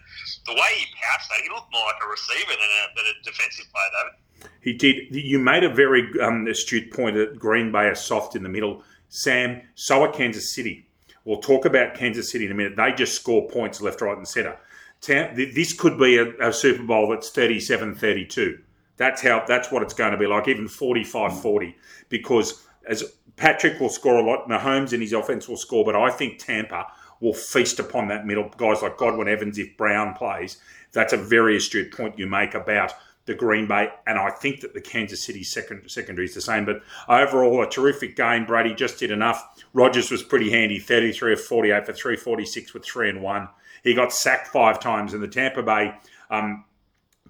the 0.44 0.52
way 0.52 0.70
he 0.76 0.84
pounced 1.00 1.32
that, 1.32 1.40
he 1.40 1.49
looked 1.49 1.73
more 1.73 1.88
like 1.88 2.02
a 2.05 2.08
receiver 2.11 2.52
than 2.52 2.69
a, 2.69 2.82
than 2.93 3.06
a 3.08 3.14
defensive 3.25 3.64
player, 3.73 3.90
David. 3.96 4.14
He 4.60 4.72
did. 4.72 5.14
You 5.14 5.38
made 5.38 5.64
a 5.64 5.72
very 5.72 6.08
um, 6.20 6.46
astute 6.46 6.92
point 6.92 7.16
that 7.16 7.38
Green 7.38 7.70
Bay 7.70 7.86
are 7.86 7.94
soft 7.94 8.36
in 8.36 8.42
the 8.42 8.48
middle. 8.48 8.82
Sam, 9.08 9.62
so 9.74 10.02
are 10.02 10.12
Kansas 10.12 10.52
City. 10.52 10.86
We'll 11.24 11.40
talk 11.40 11.64
about 11.64 11.94
Kansas 11.94 12.30
City 12.30 12.46
in 12.46 12.52
a 12.52 12.54
minute. 12.54 12.76
They 12.76 12.92
just 12.92 13.14
score 13.14 13.48
points 13.48 13.80
left, 13.80 14.00
right, 14.00 14.16
and 14.16 14.26
centre. 14.26 14.58
This 15.02 15.72
could 15.72 15.98
be 15.98 16.18
a, 16.18 16.48
a 16.48 16.52
Super 16.52 16.82
Bowl 16.82 17.10
that's 17.10 17.30
37-32. 17.30 18.58
That's 18.96 19.22
how. 19.22 19.44
That's 19.46 19.70
what 19.70 19.82
it's 19.82 19.94
going 19.94 20.12
to 20.12 20.18
be 20.18 20.26
like, 20.26 20.48
even 20.48 20.66
45-40, 20.66 21.74
because 22.08 22.66
as 22.88 23.04
Patrick 23.36 23.78
will 23.80 23.88
score 23.88 24.16
a 24.16 24.22
lot, 24.22 24.48
Mahomes 24.48 24.92
and 24.92 25.02
his 25.02 25.12
offense 25.12 25.48
will 25.48 25.56
score, 25.56 25.84
but 25.84 25.94
I 25.94 26.10
think 26.10 26.38
Tampa 26.38 26.86
will 27.20 27.34
feast 27.34 27.78
upon 27.78 28.08
that 28.08 28.26
middle. 28.26 28.50
Guys 28.56 28.82
like 28.82 28.96
Godwin 28.96 29.28
Evans, 29.28 29.58
if 29.58 29.76
Brown 29.76 30.14
plays, 30.14 30.58
that's 30.92 31.12
a 31.12 31.18
very 31.18 31.56
astute 31.56 31.92
point 31.92 32.18
you 32.18 32.26
make 32.26 32.54
about 32.54 32.94
the 33.26 33.34
Green 33.34 33.67
Bay, 33.67 33.90
and 34.06 34.19
I 34.19 34.31
think 34.31 34.61
that 34.61 34.73
the 34.73 34.81
Kansas 34.81 35.23
City 35.23 35.43
second, 35.43 35.88
secondary 35.90 36.26
is 36.26 36.34
the 36.34 36.40
same. 36.40 36.64
But 36.64 36.82
overall, 37.08 37.62
a 37.62 37.69
terrific 37.69 38.17
game. 38.17 38.46
Brady 38.46 38.73
just 38.73 38.99
did 38.99 39.11
enough. 39.11 39.64
Rodgers 39.75 40.11
was 40.11 40.23
pretty 40.23 40.50
handy, 40.50 40.78
33 40.78 41.32
of 41.34 41.40
48 41.40 41.87
for 41.87 41.93
346 41.93 42.73
with 42.73 42.84
3 42.84 43.11
and 43.11 43.23
1. 43.23 43.49
He 43.82 43.94
got 43.94 44.12
sacked 44.12 44.49
five 44.49 44.81
times, 44.81 45.12
and 45.12 45.23
the 45.23 45.28
Tampa 45.28 45.62
Bay 45.62 45.94
um, 46.31 46.64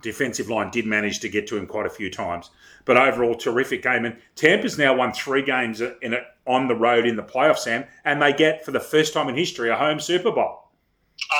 defensive 0.02 0.50
line 0.50 0.70
did 0.70 0.86
manage 0.86 1.20
to 1.20 1.30
get 1.30 1.46
to 1.48 1.56
him 1.56 1.66
quite 1.66 1.86
a 1.86 1.90
few 1.90 2.10
times. 2.10 2.50
But 2.84 2.98
overall, 2.98 3.34
terrific 3.34 3.82
game. 3.82 4.04
And 4.04 4.18
Tampa's 4.36 4.78
now 4.78 4.94
won 4.94 5.12
three 5.12 5.42
games 5.42 5.80
in 5.80 6.12
a, 6.12 6.20
on 6.46 6.68
the 6.68 6.76
road 6.76 7.06
in 7.06 7.16
the 7.16 7.22
playoffs, 7.22 7.60
Sam, 7.60 7.84
and 8.04 8.20
they 8.20 8.34
get, 8.34 8.64
for 8.64 8.70
the 8.70 8.80
first 8.80 9.14
time 9.14 9.28
in 9.28 9.34
history, 9.34 9.70
a 9.70 9.76
home 9.76 9.98
Super 9.98 10.30
Bowl. 10.30 10.68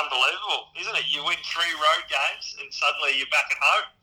Unbelievable, 0.03 0.73
isn't 0.81 0.95
it? 0.95 1.03
You 1.09 1.23
win 1.23 1.37
three 1.45 1.71
road 1.73 2.09
games, 2.09 2.57
and 2.59 2.73
suddenly 2.73 3.11
you're 3.17 3.29
back 3.29 3.45
at 3.51 3.57
home 3.61 3.96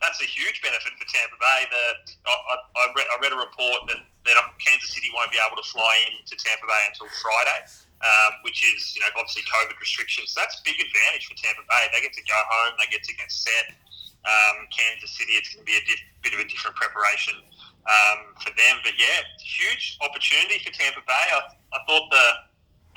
that's 0.00 0.18
a 0.24 0.28
huge 0.28 0.64
benefit 0.64 0.96
for 0.96 1.06
Tampa 1.06 1.36
Bay. 1.36 1.60
That 1.68 2.08
I, 2.24 2.54
I, 2.56 2.84
read, 2.96 3.08
I 3.12 3.16
read 3.20 3.32
a 3.36 3.40
report 3.40 3.84
that, 3.92 4.00
that 4.00 4.36
Kansas 4.56 4.90
City 4.96 5.12
won't 5.12 5.28
be 5.28 5.38
able 5.38 5.60
to 5.60 5.66
fly 5.68 5.92
into 6.08 6.34
Tampa 6.40 6.64
Bay 6.64 6.82
until 6.88 7.06
Friday, 7.20 7.60
um, 8.00 8.40
which 8.42 8.64
is 8.64 8.96
you 8.96 9.04
know 9.04 9.12
obviously 9.20 9.44
COVID 9.46 9.76
restrictions. 9.76 10.32
So 10.32 10.40
that's 10.40 10.56
a 10.58 10.64
big 10.64 10.80
advantage 10.80 11.28
for 11.28 11.36
Tampa 11.36 11.62
Bay. 11.68 11.84
They 11.92 12.00
get 12.00 12.16
to 12.16 12.24
go 12.24 12.36
home. 12.36 12.80
They 12.80 12.88
get 12.88 13.04
to 13.04 13.14
get 13.14 13.28
set. 13.28 13.76
Um, 14.20 14.68
Kansas 14.68 15.16
City, 15.16 15.32
it's 15.40 15.56
going 15.56 15.64
to 15.64 15.68
be 15.68 15.80
a 15.80 15.84
diff, 15.88 16.00
bit 16.20 16.36
of 16.36 16.44
a 16.44 16.48
different 16.48 16.76
preparation 16.76 17.40
um, 17.88 18.36
for 18.36 18.52
them. 18.52 18.76
But 18.84 18.92
yeah, 19.00 19.24
huge 19.40 19.96
opportunity 20.04 20.60
for 20.60 20.72
Tampa 20.76 21.00
Bay. 21.08 21.26
I, 21.32 21.56
I 21.72 21.78
thought 21.88 22.12
the 22.12 22.26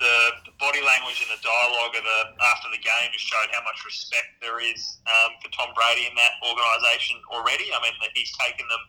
the, 0.03 0.51
body 0.59 0.79
language 0.79 1.19
and 1.19 1.27
the 1.27 1.41
dialogue 1.43 1.91
of 1.91 2.03
the 2.07 2.19
after 2.55 2.71
the 2.71 2.79
game 2.79 3.07
just 3.11 3.27
showed 3.27 3.51
how 3.51 3.59
much 3.67 3.83
respect 3.83 4.39
there 4.39 4.63
is 4.63 5.03
um, 5.11 5.35
for 5.43 5.51
Tom 5.51 5.75
Brady 5.75 6.07
in 6.07 6.15
that 6.15 6.39
organisation 6.39 7.19
already. 7.35 7.67
I 7.73 7.83
mean, 7.83 7.91
he's 8.15 8.31
taken 8.39 8.63
them 8.71 8.83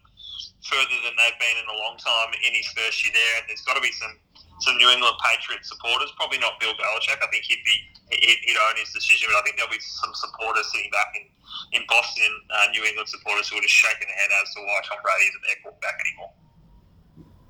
further 0.63 0.99
than 1.03 1.15
they've 1.19 1.41
been 1.43 1.59
in 1.59 1.67
a 1.67 1.79
long 1.83 1.99
time 1.99 2.31
in 2.31 2.53
his 2.55 2.69
first 2.79 3.03
year 3.03 3.11
there, 3.11 3.35
and 3.43 3.45
there's 3.51 3.67
got 3.67 3.75
to 3.75 3.83
be 3.83 3.91
some 3.91 4.15
some 4.63 4.79
New 4.79 4.87
England 4.87 5.19
Patriots 5.19 5.67
supporters. 5.67 6.15
Probably 6.15 6.39
not 6.39 6.63
Bill 6.63 6.79
Belichick. 6.79 7.19
I 7.19 7.27
think 7.27 7.43
he'd 7.43 7.65
be 7.67 7.77
he'd, 8.15 8.41
he'd 8.47 8.61
own 8.71 8.79
his 8.79 8.95
decision, 8.95 9.35
but 9.35 9.39
I 9.39 9.43
think 9.43 9.59
there'll 9.59 9.75
be 9.75 9.83
some 9.83 10.15
supporters 10.15 10.71
sitting 10.71 10.95
back 10.95 11.11
in 11.19 11.27
in 11.75 11.83
Boston, 11.91 12.31
uh, 12.55 12.71
New 12.71 12.87
England 12.87 13.11
supporters 13.11 13.51
who 13.51 13.59
are 13.59 13.65
just 13.67 13.75
shaking 13.75 14.07
their 14.07 14.19
head 14.19 14.31
as 14.31 14.55
to 14.55 14.63
why 14.63 14.79
Tom 14.87 14.99
Brady 15.03 15.27
isn't 15.27 15.43
their 15.43 15.59
quarterback 15.63 15.97
anymore. 16.07 16.33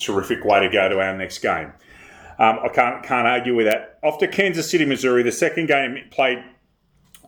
Terrific 0.00 0.44
way 0.44 0.61
to 0.61 0.68
go 0.68 0.88
to 0.88 1.00
our 1.00 1.16
next 1.16 1.38
game. 1.38 1.73
Um, 2.38 2.59
I 2.62 2.69
can't 2.69 3.03
can't 3.03 3.26
argue 3.26 3.55
with 3.55 3.67
that. 3.67 3.99
Off 4.03 4.19
to 4.19 4.29
Kansas 4.29 4.71
City, 4.71 4.85
Missouri. 4.85 5.23
The 5.23 5.33
second 5.33 5.67
game 5.67 5.99
played 6.11 6.43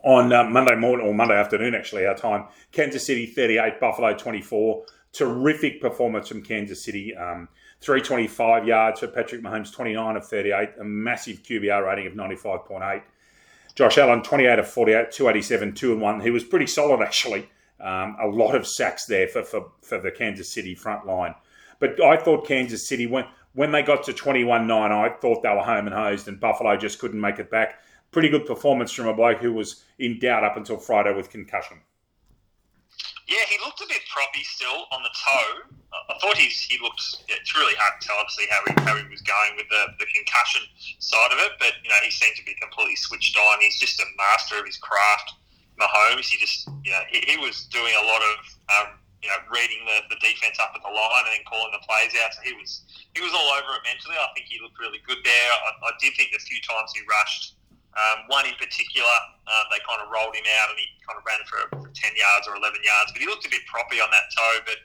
on 0.05 0.33
uh, 0.33 0.45
Monday 0.45 0.77
morning 0.77 1.07
or 1.07 1.15
Monday 1.15 1.35
afternoon, 1.35 1.75
actually, 1.75 2.07
our 2.07 2.17
time. 2.17 2.47
Kansas 2.73 3.05
City 3.05 3.27
38, 3.27 3.81
Buffalo 3.81 4.17
24. 4.17 4.85
Terrific 5.13 5.81
performance 5.81 6.29
from 6.29 6.43
Kansas 6.43 6.85
City. 6.85 7.15
Um, 7.17 7.49
325 7.81 8.67
yards 8.67 9.01
for 9.01 9.09
Patrick 9.09 9.43
Mahomes, 9.43 9.73
29 9.73 10.17
of 10.17 10.27
38, 10.27 10.71
a 10.81 10.85
massive 10.85 11.43
QBR 11.43 11.85
rating 11.85 12.07
of 12.07 12.15
95.8. 12.15 13.03
Josh 13.75 13.99
Allen, 13.99 14.23
28 14.23 14.59
of 14.59 14.69
48, 14.69 15.11
287, 15.11 15.75
2 15.75 15.93
and 15.93 16.01
1. 16.01 16.21
He 16.21 16.31
was 16.31 16.45
pretty 16.45 16.67
solid, 16.67 17.03
actually. 17.03 17.49
Um, 17.79 18.17
a 18.23 18.27
lot 18.27 18.55
of 18.55 18.67
sacks 18.67 19.05
there 19.05 19.29
for, 19.29 19.43
for, 19.43 19.73
for 19.83 20.01
the 20.01 20.11
Kansas 20.11 20.51
City 20.51 20.75
front 20.75 21.07
line. 21.07 21.35
But 21.79 22.03
I 22.03 22.17
thought 22.17 22.47
Kansas 22.47 22.89
City 22.89 23.07
went 23.07 23.27
when 23.57 23.73
they 23.73 23.83
got 23.83 24.05
to 24.05 24.13
21 24.13 24.67
9, 24.67 24.93
I 24.93 25.09
thought 25.09 25.43
they 25.43 25.49
were 25.49 25.65
home 25.65 25.87
and 25.87 25.95
hosed, 25.95 26.29
and 26.29 26.39
Buffalo 26.39 26.77
just 26.77 26.99
couldn't 26.99 27.21
make 27.21 27.39
it 27.39 27.51
back. 27.51 27.81
Pretty 28.13 28.29
good 28.29 28.47
performance 28.47 28.93
from 28.93 29.09
a 29.09 29.15
bloke 29.15 29.39
who 29.39 29.53
was 29.53 29.83
in 29.99 30.19
doubt 30.19 30.45
up 30.45 30.57
until 30.57 30.77
Friday 30.77 31.13
with 31.15 31.31
concussion. 31.31 31.79
Yeah, 33.27 33.43
he 33.49 33.57
looked 33.65 33.81
a 33.81 33.89
bit 33.89 34.03
proppy 34.13 34.45
still 34.45 34.87
on 34.93 35.03
the 35.03 35.11
toe. 35.11 35.75
I 36.09 36.15
thought 36.21 36.37
he's, 36.37 36.61
he 36.61 36.79
looked. 36.81 37.03
It's 37.29 37.57
really 37.57 37.75
hard 37.75 38.01
to 38.01 38.07
tell, 38.07 38.17
obviously, 38.21 38.45
how 38.53 38.61
he, 38.69 38.73
how 38.85 38.95
he 39.03 39.11
was 39.11 39.23
going 39.23 39.57
with 39.57 39.67
the, 39.71 39.87
the 39.99 40.07
concussion 40.15 40.63
side 41.01 41.33
of 41.33 41.39
it. 41.41 41.53
But 41.59 41.73
you 41.83 41.89
know, 41.89 41.97
he 42.05 42.11
seemed 42.11 42.37
to 42.37 42.45
be 42.45 42.55
completely 42.61 42.97
switched 42.97 43.37
on. 43.37 43.61
He's 43.61 43.81
just 43.81 43.99
a 43.99 44.07
master 44.17 44.61
of 44.61 44.67
his 44.67 44.77
craft. 44.77 45.33
Mahomes, 45.81 46.29
he 46.29 46.37
just, 46.37 46.69
you 46.85 46.93
know, 46.93 47.03
he, 47.09 47.25
he 47.27 47.37
was 47.37 47.67
doing 47.67 47.93
a 47.97 48.05
lot 48.05 48.21
of 48.21 48.37
um, 48.69 48.89
you 49.25 49.29
know, 49.33 49.41
reading 49.49 49.81
the, 49.89 50.13
the 50.13 50.19
defense 50.21 50.61
up 50.61 50.77
at 50.77 50.83
the 50.85 50.93
line 50.93 51.25
and 51.27 51.35
then 51.35 51.45
calling 51.49 51.73
the 51.73 51.83
plays 51.83 52.13
out. 52.21 52.37
So 52.37 52.45
he 52.45 52.53
was 52.55 52.85
he 53.17 53.21
was 53.25 53.33
all 53.33 53.49
over 53.57 53.81
it 53.81 53.83
mentally. 53.89 54.17
I 54.17 54.29
think 54.37 54.47
he 54.47 54.61
looked 54.61 54.77
really 54.77 55.01
good 55.05 55.21
there. 55.25 55.51
I, 55.51 55.71
I 55.89 55.93
did 55.99 56.13
think 56.15 56.37
a 56.37 56.43
few 56.43 56.61
times 56.63 56.93
he 56.93 57.03
rushed. 57.09 57.57
Um, 57.97 58.29
one 58.29 58.45
in 58.45 58.53
particular, 58.61 59.17
uh, 59.49 59.65
they 59.73 59.81
kind 59.89 60.05
of 60.05 60.13
rolled 60.13 60.37
him 60.37 60.45
out 60.61 60.69
and 60.69 60.77
he 60.77 60.85
kind 61.01 61.17
of 61.17 61.25
ran 61.25 61.41
for, 61.49 61.65
for 61.81 61.89
10 61.89 62.13
yards 62.13 62.45
or 62.45 62.53
11 62.61 62.77
yards, 62.85 63.09
but 63.09 63.25
he 63.25 63.27
looked 63.27 63.49
a 63.49 63.53
bit 63.53 63.65
proppy 63.65 64.05
on 64.05 64.13
that 64.13 64.29
toe. 64.37 64.61
But 64.69 64.85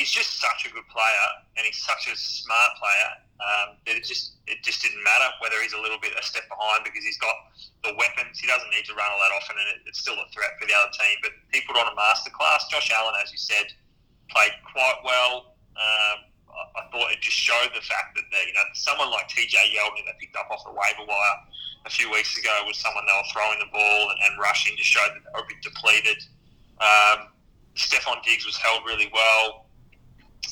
he's 0.00 0.08
just 0.08 0.40
such 0.40 0.64
a 0.64 0.72
good 0.72 0.88
player, 0.88 1.28
and 1.60 1.68
he's 1.68 1.76
such 1.84 2.08
a 2.08 2.16
smart 2.16 2.72
player 2.80 3.10
um, 3.44 3.68
that 3.84 4.00
it 4.00 4.04
just 4.08 4.40
it 4.48 4.64
just 4.64 4.80
didn't 4.80 5.04
matter 5.04 5.28
whether 5.44 5.60
he's 5.60 5.76
a 5.76 5.82
little 5.84 6.00
bit 6.00 6.16
a 6.16 6.24
step 6.24 6.48
behind 6.48 6.88
because 6.88 7.04
he's 7.04 7.20
got 7.20 7.36
the 7.84 7.92
weapons. 8.00 8.40
He 8.40 8.48
doesn't 8.48 8.72
need 8.72 8.88
to 8.88 8.96
run 8.96 9.12
all 9.12 9.20
that 9.20 9.36
often, 9.36 9.60
and 9.60 9.68
it, 9.76 9.78
it's 9.84 10.00
still 10.00 10.16
a 10.16 10.24
threat 10.32 10.56
for 10.56 10.64
the 10.64 10.72
other 10.72 10.88
team. 10.96 11.16
But 11.20 11.36
he 11.52 11.60
put 11.68 11.76
on 11.76 11.84
a 11.84 11.94
masterclass. 12.00 12.64
Josh 12.72 12.88
Allen, 12.96 13.12
as 13.20 13.28
you 13.28 13.36
said, 13.36 13.68
played 14.32 14.56
quite 14.72 15.04
well. 15.04 15.52
Um, 15.76 16.32
I, 16.48 16.62
I 16.80 16.82
thought 16.88 17.12
it 17.12 17.20
just 17.20 17.36
showed 17.36 17.70
the 17.76 17.84
fact 17.84 18.16
that, 18.16 18.24
you 18.32 18.56
know 18.56 18.64
someone 18.72 19.12
like 19.12 19.28
TJ 19.28 19.52
Yeldon 19.76 20.08
that 20.08 20.16
picked 20.16 20.34
up 20.40 20.48
off 20.48 20.64
the 20.64 20.72
waiver 20.72 21.04
wire 21.04 21.38
a 21.84 21.92
few 21.92 22.08
weeks 22.08 22.36
ago 22.40 22.52
was 22.64 22.76
someone 22.80 23.04
they 23.04 23.16
were 23.16 23.30
throwing 23.32 23.60
the 23.60 23.70
ball 23.72 24.02
and, 24.12 24.18
and 24.28 24.40
rushing 24.40 24.76
just 24.76 24.88
showed 24.88 25.12
that 25.12 25.20
they 25.24 25.32
were 25.32 25.44
a 25.44 25.48
bit 25.48 25.60
depleted. 25.60 26.20
Um, 26.80 27.32
Stefon 27.76 28.20
Diggs 28.24 28.44
was 28.44 28.56
held 28.56 28.84
really 28.84 29.08
well. 29.12 29.69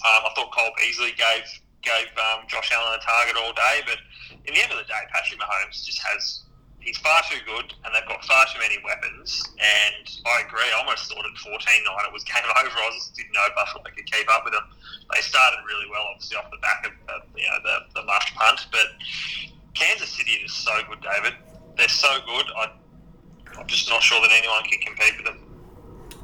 Um, 0.05 0.23
I 0.27 0.31
thought 0.37 0.53
Cole 0.53 0.71
Beasley 0.77 1.13
gave 1.17 1.47
gave 1.83 2.11
um, 2.19 2.45
Josh 2.49 2.71
Allen 2.75 2.99
a 2.99 3.03
target 3.03 3.37
all 3.39 3.53
day, 3.55 3.81
but 3.87 3.99
in 4.47 4.55
the 4.55 4.61
end 4.61 4.73
of 4.73 4.79
the 4.79 4.85
day, 4.85 5.03
Patrick 5.15 5.41
Mahomes 5.41 5.85
just 5.85 5.99
has 6.03 6.43
he's 6.81 6.99
far 6.99 7.21
too 7.31 7.39
good, 7.47 7.75
and 7.85 7.95
they've 7.95 8.07
got 8.09 8.25
far 8.25 8.47
too 8.47 8.59
many 8.61 8.79
weapons. 8.85 9.45
And 9.59 10.05
I 10.27 10.43
agree. 10.47 10.65
I 10.73 10.79
almost 10.79 11.11
thought 11.11 11.25
at 11.25 11.37
14-9 11.37 11.53
it 11.53 12.13
was 12.13 12.25
game 12.25 12.45
over. 12.61 12.79
I 12.79 12.91
just 12.95 13.15
didn't 13.15 13.33
know 13.33 13.47
Buffalo 13.55 13.85
could 13.85 14.07
keep 14.07 14.29
up 14.33 14.45
with 14.45 14.55
them. 14.55 14.65
They 15.15 15.21
started 15.21 15.59
really 15.67 15.87
well, 15.91 16.05
obviously 16.15 16.37
off 16.37 16.51
the 16.51 16.59
back 16.59 16.87
of 16.87 17.23
you 17.37 17.47
know 17.47 17.59
the, 17.65 18.01
the 18.01 18.07
mush 18.07 18.35
punt, 18.35 18.67
but 18.71 18.87
Kansas 19.75 20.11
City 20.11 20.33
is 20.45 20.53
so 20.53 20.73
good, 20.89 21.01
David. 21.01 21.35
They're 21.77 21.89
so 21.89 22.19
good. 22.27 22.47
I, 22.57 22.73
I'm 23.59 23.67
just 23.67 23.89
not 23.89 24.03
sure 24.03 24.21
that 24.21 24.31
anyone 24.33 24.63
can 24.65 24.81
compete 24.81 25.17
with 25.17 25.27
them. 25.27 25.45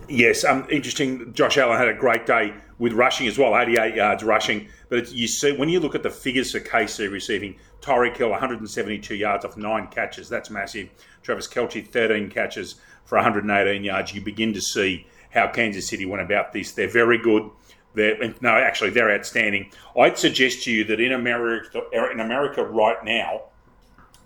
Yes, 0.08 0.44
um, 0.44 0.66
interesting. 0.70 1.32
Josh 1.32 1.56
Allen 1.56 1.78
had 1.78 1.88
a 1.88 1.94
great 1.94 2.26
day 2.26 2.52
with 2.78 2.92
rushing 2.92 3.26
as 3.26 3.38
well, 3.38 3.56
88 3.56 3.94
yards 3.94 4.22
rushing. 4.24 4.68
But 4.88 5.12
you 5.12 5.28
see, 5.28 5.52
when 5.56 5.68
you 5.68 5.80
look 5.80 5.94
at 5.94 6.02
the 6.02 6.10
figures 6.10 6.52
for 6.52 6.60
KC 6.60 7.10
receiving, 7.10 7.56
Tyreek 7.80 8.16
Hill 8.16 8.30
172 8.30 9.14
yards 9.14 9.44
off 9.44 9.56
nine 9.56 9.86
catches, 9.88 10.28
that's 10.28 10.50
massive. 10.50 10.88
Travis 11.22 11.48
Kelce 11.48 11.86
13 11.86 12.30
catches 12.30 12.76
for 13.04 13.16
118 13.16 13.84
yards. 13.84 14.14
You 14.14 14.20
begin 14.20 14.52
to 14.54 14.60
see 14.60 15.06
how 15.30 15.48
Kansas 15.48 15.88
City 15.88 16.06
went 16.06 16.22
about 16.22 16.52
this. 16.52 16.72
They're 16.72 16.88
very 16.88 17.18
good. 17.18 17.50
They're, 17.94 18.34
no, 18.40 18.50
actually, 18.50 18.90
they're 18.90 19.12
outstanding. 19.12 19.70
I'd 19.98 20.18
suggest 20.18 20.64
to 20.64 20.72
you 20.72 20.84
that 20.84 21.00
in 21.00 21.12
America, 21.12 21.82
in 21.92 22.20
America 22.20 22.64
right 22.64 23.02
now, 23.04 23.42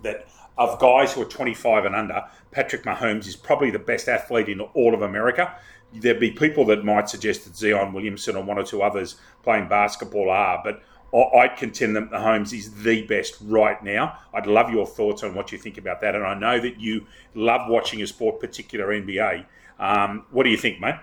that 0.01 0.27
of 0.57 0.77
guys 0.79 1.13
who 1.13 1.21
are 1.21 1.25
25 1.25 1.85
and 1.85 1.95
under, 1.95 2.23
Patrick 2.51 2.83
Mahomes 2.83 3.27
is 3.27 3.35
probably 3.35 3.71
the 3.71 3.79
best 3.79 4.09
athlete 4.09 4.49
in 4.49 4.59
all 4.59 4.93
of 4.93 5.01
America. 5.01 5.55
There'd 5.93 6.19
be 6.19 6.31
people 6.31 6.65
that 6.65 6.85
might 6.85 7.09
suggest 7.09 7.45
that 7.45 7.55
Zion 7.55 7.93
Williamson 7.93 8.35
or 8.35 8.43
one 8.43 8.57
or 8.57 8.63
two 8.63 8.81
others 8.81 9.15
playing 9.43 9.67
basketball 9.67 10.29
are, 10.29 10.61
but 10.63 10.83
I'd 11.13 11.57
contend 11.57 11.95
that 11.95 12.11
Mahomes 12.11 12.53
is 12.53 12.83
the 12.83 13.01
best 13.03 13.37
right 13.41 13.81
now. 13.83 14.19
I'd 14.33 14.45
love 14.45 14.69
your 14.69 14.85
thoughts 14.85 15.23
on 15.23 15.33
what 15.33 15.51
you 15.51 15.57
think 15.57 15.79
about 15.79 16.01
that. 16.01 16.13
And 16.13 16.23
I 16.23 16.35
know 16.35 16.59
that 16.59 16.79
you 16.79 17.07
love 17.33 17.67
watching 17.67 18.01
a 18.03 18.07
sport, 18.07 18.39
particular 18.39 18.87
NBA. 18.87 19.45
Um, 19.79 20.25
what 20.29 20.43
do 20.43 20.49
you 20.49 20.57
think, 20.57 20.79
mate? 20.79 20.95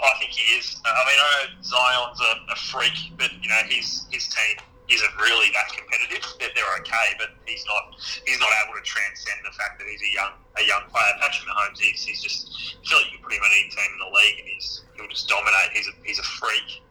I 0.00 0.18
think 0.18 0.32
he 0.32 0.56
is. 0.56 0.80
I 0.84 1.04
mean, 1.06 1.18
I 1.18 1.46
know 1.46 1.62
Zion's 1.62 2.20
a, 2.20 2.52
a 2.52 2.56
freak, 2.56 3.12
but 3.18 3.30
you 3.42 3.48
know 3.48 3.60
his 3.68 4.06
his 4.10 4.28
team 4.28 4.64
isn't 4.86 5.14
really 5.18 5.50
that 5.50 5.66
competitive. 5.74 6.22
They're, 6.38 6.54
they're 6.54 6.74
okay, 6.82 7.08
but 7.18 7.34
he's 7.44 7.64
not 7.66 7.98
he's 8.22 8.38
not 8.38 8.50
able 8.62 8.78
to 8.78 8.84
transcend 8.86 9.42
the 9.42 9.54
fact 9.58 9.82
that 9.82 9.86
he's 9.90 10.02
a 10.02 10.12
young 10.14 10.32
a 10.58 10.64
young 10.64 10.84
player. 10.90 11.10
Patrick 11.18 11.46
Mahomes, 11.50 11.78
he's, 11.78 12.06
he's 12.06 12.22
just 12.22 12.78
I 12.78 12.86
feel 12.86 12.98
like 13.02 13.10
you 13.10 13.18
put 13.18 13.34
him 13.34 13.42
on 13.42 13.50
any 13.50 13.68
team 13.70 13.90
in 13.90 14.00
the 14.00 14.12
league 14.14 14.38
and 14.38 14.48
he's 14.48 14.86
he'll 14.94 15.10
just 15.10 15.26
dominate. 15.26 15.74
He's 15.74 15.88
a 15.90 15.94
he's 16.06 16.20
a 16.22 16.28
freak. 16.38 16.82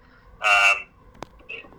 Um, 0.43 0.91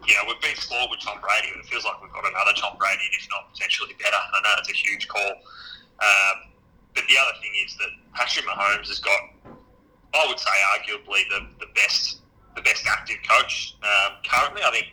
you 0.07 0.15
know, 0.15 0.25
we've 0.25 0.41
been 0.41 0.57
spoiled 0.57 0.89
with 0.91 1.01
Tom 1.01 1.21
Brady, 1.21 1.53
but 1.53 1.61
it 1.61 1.69
feels 1.69 1.85
like 1.85 2.01
we've 2.01 2.13
got 2.13 2.25
another 2.25 2.55
Tom 2.57 2.79
Brady, 2.79 3.05
if 3.13 3.27
not 3.29 3.53
potentially 3.53 3.93
better. 3.99 4.17
I 4.17 4.41
know 4.41 4.55
it's 4.59 4.71
a 4.71 4.77
huge 4.77 5.09
call. 5.09 5.43
Um, 6.01 6.55
but 6.95 7.05
the 7.09 7.17
other 7.19 7.37
thing 7.43 7.53
is 7.61 7.77
that 7.77 7.91
Patrick 8.15 8.47
Mahomes 8.47 8.89
has 8.89 9.01
got, 9.01 9.21
I 10.15 10.25
would 10.29 10.39
say, 10.39 10.57
arguably 10.73 11.29
the, 11.29 11.67
the 11.67 11.69
best 11.75 12.21
the 12.55 12.63
best 12.63 12.87
active 12.89 13.19
coach 13.29 13.77
um, 13.83 14.17
currently. 14.25 14.63
I 14.65 14.71
think 14.71 14.87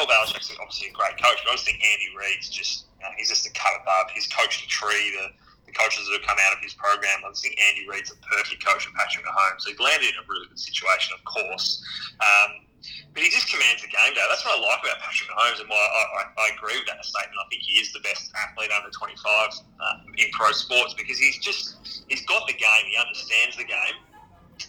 Bill 0.00 0.08
Belichick's 0.08 0.48
obviously 0.56 0.88
a 0.88 0.96
great 0.96 1.20
coach, 1.20 1.44
but 1.44 1.52
I 1.52 1.60
just 1.60 1.68
think 1.68 1.84
Andy 1.84 2.08
Reid's 2.16 2.48
just 2.48 2.88
you 2.96 3.04
know, 3.04 3.12
he's 3.20 3.28
just 3.28 3.44
a 3.44 3.52
cut 3.52 3.76
above 3.84 4.08
his 4.16 4.24
coaching 4.32 4.64
tree. 4.64 5.12
The, 5.12 5.28
the 5.68 5.76
coaches 5.76 6.08
that 6.08 6.16
have 6.16 6.24
come 6.24 6.40
out 6.40 6.56
of 6.56 6.64
his 6.64 6.72
program, 6.72 7.20
I 7.20 7.28
just 7.28 7.44
think 7.44 7.60
Andy 7.60 7.84
Reid's 7.84 8.08
a 8.08 8.16
perfect 8.24 8.64
coach 8.64 8.88
for 8.88 8.96
Patrick 8.96 9.28
Mahomes. 9.28 9.68
He's 9.68 9.76
landed 9.76 10.08
in 10.08 10.16
a 10.16 10.24
really 10.24 10.48
good 10.48 10.58
situation, 10.58 11.12
of 11.12 11.20
course. 11.28 11.84
Um, 12.16 12.64
but 13.12 13.20
he 13.20 13.28
just 13.28 13.52
commands 13.52 13.84
the 13.84 13.92
game, 13.92 14.16
Day. 14.16 14.24
That's 14.24 14.40
what 14.40 14.56
I 14.56 14.60
like 14.64 14.80
about 14.80 15.04
Patrick 15.04 15.28
Mahomes, 15.28 15.60
and 15.60 15.68
why 15.68 15.76
I, 15.76 16.02
I, 16.16 16.22
I, 16.32 16.46
agree 16.56 16.80
with 16.80 16.88
that 16.88 17.04
statement. 17.04 17.36
I 17.36 17.44
think 17.52 17.60
he 17.60 17.76
is 17.76 17.92
the 17.92 18.00
best 18.00 18.32
athlete 18.32 18.72
under 18.72 18.88
25 18.88 19.20
uh, 19.20 20.16
in 20.16 20.32
pro 20.32 20.48
sports 20.56 20.96
because 20.96 21.20
he's 21.20 21.36
just 21.44 21.76
he's 22.08 22.24
got 22.24 22.48
the 22.48 22.56
game, 22.56 22.84
he 22.88 22.96
understands 22.96 23.60
the 23.60 23.68
game, 23.68 24.00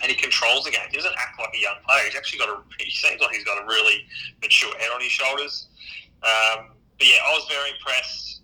and 0.01 0.09
he 0.09 0.15
controls 0.15 0.63
the 0.65 0.71
game. 0.71 0.87
He 0.89 0.97
doesn't 0.97 1.15
act 1.17 1.39
like 1.39 1.53
a 1.53 1.61
young 1.61 1.79
player. 1.83 2.05
He's 2.05 2.15
actually 2.15 2.39
got 2.39 2.49
a. 2.49 2.57
He 2.79 2.91
seems 2.91 3.19
like 3.19 3.35
he's 3.35 3.43
got 3.43 3.61
a 3.61 3.65
really 3.65 4.05
mature 4.41 4.71
head 4.79 4.89
on 4.93 5.01
his 5.01 5.11
shoulders. 5.11 5.67
Um, 6.23 6.77
but 6.97 7.05
yeah, 7.07 7.19
I 7.25 7.31
was 7.33 7.45
very 7.49 7.71
impressed. 7.75 8.41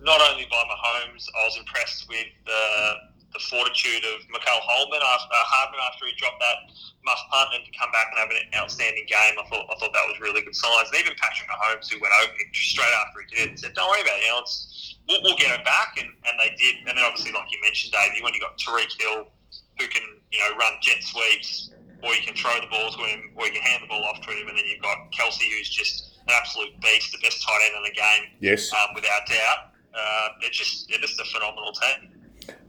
Not 0.00 0.20
only 0.32 0.48
by 0.48 0.62
Mahomes, 0.64 1.28
I 1.36 1.44
was 1.44 1.56
impressed 1.58 2.08
with 2.08 2.28
the 2.46 3.10
the 3.30 3.42
fortitude 3.46 4.02
of 4.10 4.26
Mecole 4.26 4.58
Holman 4.58 4.98
after, 4.98 5.30
uh, 5.30 5.46
Hardman 5.46 5.78
after 5.86 6.02
he 6.02 6.14
dropped 6.18 6.42
that 6.42 6.66
must 7.06 7.22
punt 7.30 7.54
and 7.54 7.62
to 7.62 7.70
come 7.78 7.86
back 7.94 8.10
and 8.10 8.18
have 8.18 8.30
an 8.34 8.42
outstanding 8.58 9.06
game. 9.06 9.38
I 9.38 9.46
thought 9.46 9.70
I 9.70 9.78
thought 9.78 9.94
that 9.94 10.06
was 10.10 10.18
really 10.18 10.42
good 10.42 10.56
signs. 10.56 10.90
And 10.90 10.98
even 10.98 11.14
Patrick 11.14 11.46
Mahomes, 11.46 11.86
who 11.86 12.02
went 12.02 12.10
over 12.22 12.34
straight 12.52 12.94
after 13.06 13.22
he 13.22 13.28
did 13.30 13.54
it, 13.54 13.58
said, 13.62 13.74
"Don't 13.74 13.86
worry 13.86 14.02
about 14.02 14.18
it. 14.18 14.26
You 14.26 14.34
know, 14.34 14.42
we'll, 15.06 15.22
we'll 15.22 15.40
get 15.40 15.54
it 15.54 15.62
back." 15.62 15.94
And, 15.98 16.10
and 16.26 16.34
they 16.42 16.50
did. 16.58 16.82
And 16.82 16.90
then 16.90 16.98
obviously, 16.98 17.30
like 17.30 17.50
you 17.54 17.62
mentioned, 17.62 17.94
Davey, 17.94 18.18
when 18.22 18.34
you 18.34 18.42
got 18.42 18.58
Tyreek 18.58 18.90
Hill 18.98 19.30
who 19.80 19.88
can 19.88 20.02
you 20.32 20.38
know 20.38 20.56
run 20.56 20.72
jet 20.80 21.02
sweeps, 21.02 21.70
or 22.02 22.14
you 22.14 22.22
can 22.22 22.34
throw 22.34 22.54
the 22.60 22.66
ball 22.68 22.90
to 22.90 22.98
him, 23.04 23.30
or 23.36 23.46
you 23.46 23.52
can 23.52 23.62
hand 23.62 23.82
the 23.82 23.88
ball 23.88 24.04
off 24.04 24.20
to 24.20 24.30
him, 24.30 24.48
and 24.48 24.56
then 24.56 24.64
you've 24.66 24.82
got 24.82 25.10
Kelce, 25.12 25.42
who's 25.56 25.68
just 25.68 26.12
an 26.26 26.34
absolute 26.34 26.80
beast, 26.80 27.12
the 27.12 27.18
best 27.22 27.42
tight 27.42 27.60
end 27.66 27.76
in 27.76 27.82
the 27.84 27.96
game, 27.96 28.38
yes, 28.40 28.72
um, 28.72 28.94
without 28.94 29.26
doubt. 29.26 29.58
Uh, 29.94 30.28
they're 30.40 30.50
just 30.50 30.88
they're 30.88 31.00
just 31.00 31.20
a 31.20 31.24
phenomenal 31.24 31.72
team. 31.72 32.10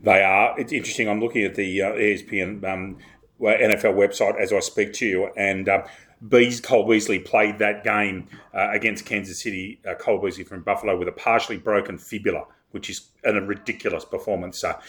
They 0.04 0.24
are. 0.24 0.60
It's 0.60 0.72
interesting. 0.72 1.08
I'm 1.08 1.20
looking 1.20 1.44
at 1.44 1.56
the 1.56 1.82
uh, 1.82 1.92
ESPN 1.94 2.64
um, 2.66 2.98
NFL 3.40 3.96
website 3.96 4.40
as 4.40 4.54
I 4.54 4.60
speak 4.60 4.94
to 4.94 5.06
you, 5.06 5.30
and. 5.38 5.70
Uh, 5.70 5.84
Bees 6.28 6.62
Cole 6.62 6.88
Beasley 6.88 7.20
played 7.20 7.58
that 7.60 7.84
game 7.84 8.28
uh, 8.54 8.70
against 8.72 9.06
Kansas 9.06 9.42
City. 9.42 9.80
Uh, 9.88 9.96
Cole 9.96 10.20
Beasley 10.20 10.44
from 10.44 10.62
Buffalo 10.62 10.98
with 10.98 11.08
a 11.08 11.12
partially 11.12 11.58
broken 11.58 11.98
fibula, 11.98 12.46
which 12.72 12.90
is 12.90 13.10
a 13.24 13.34
ridiculous 13.34 14.06
performance. 14.06 14.64
Uh, 14.64 14.80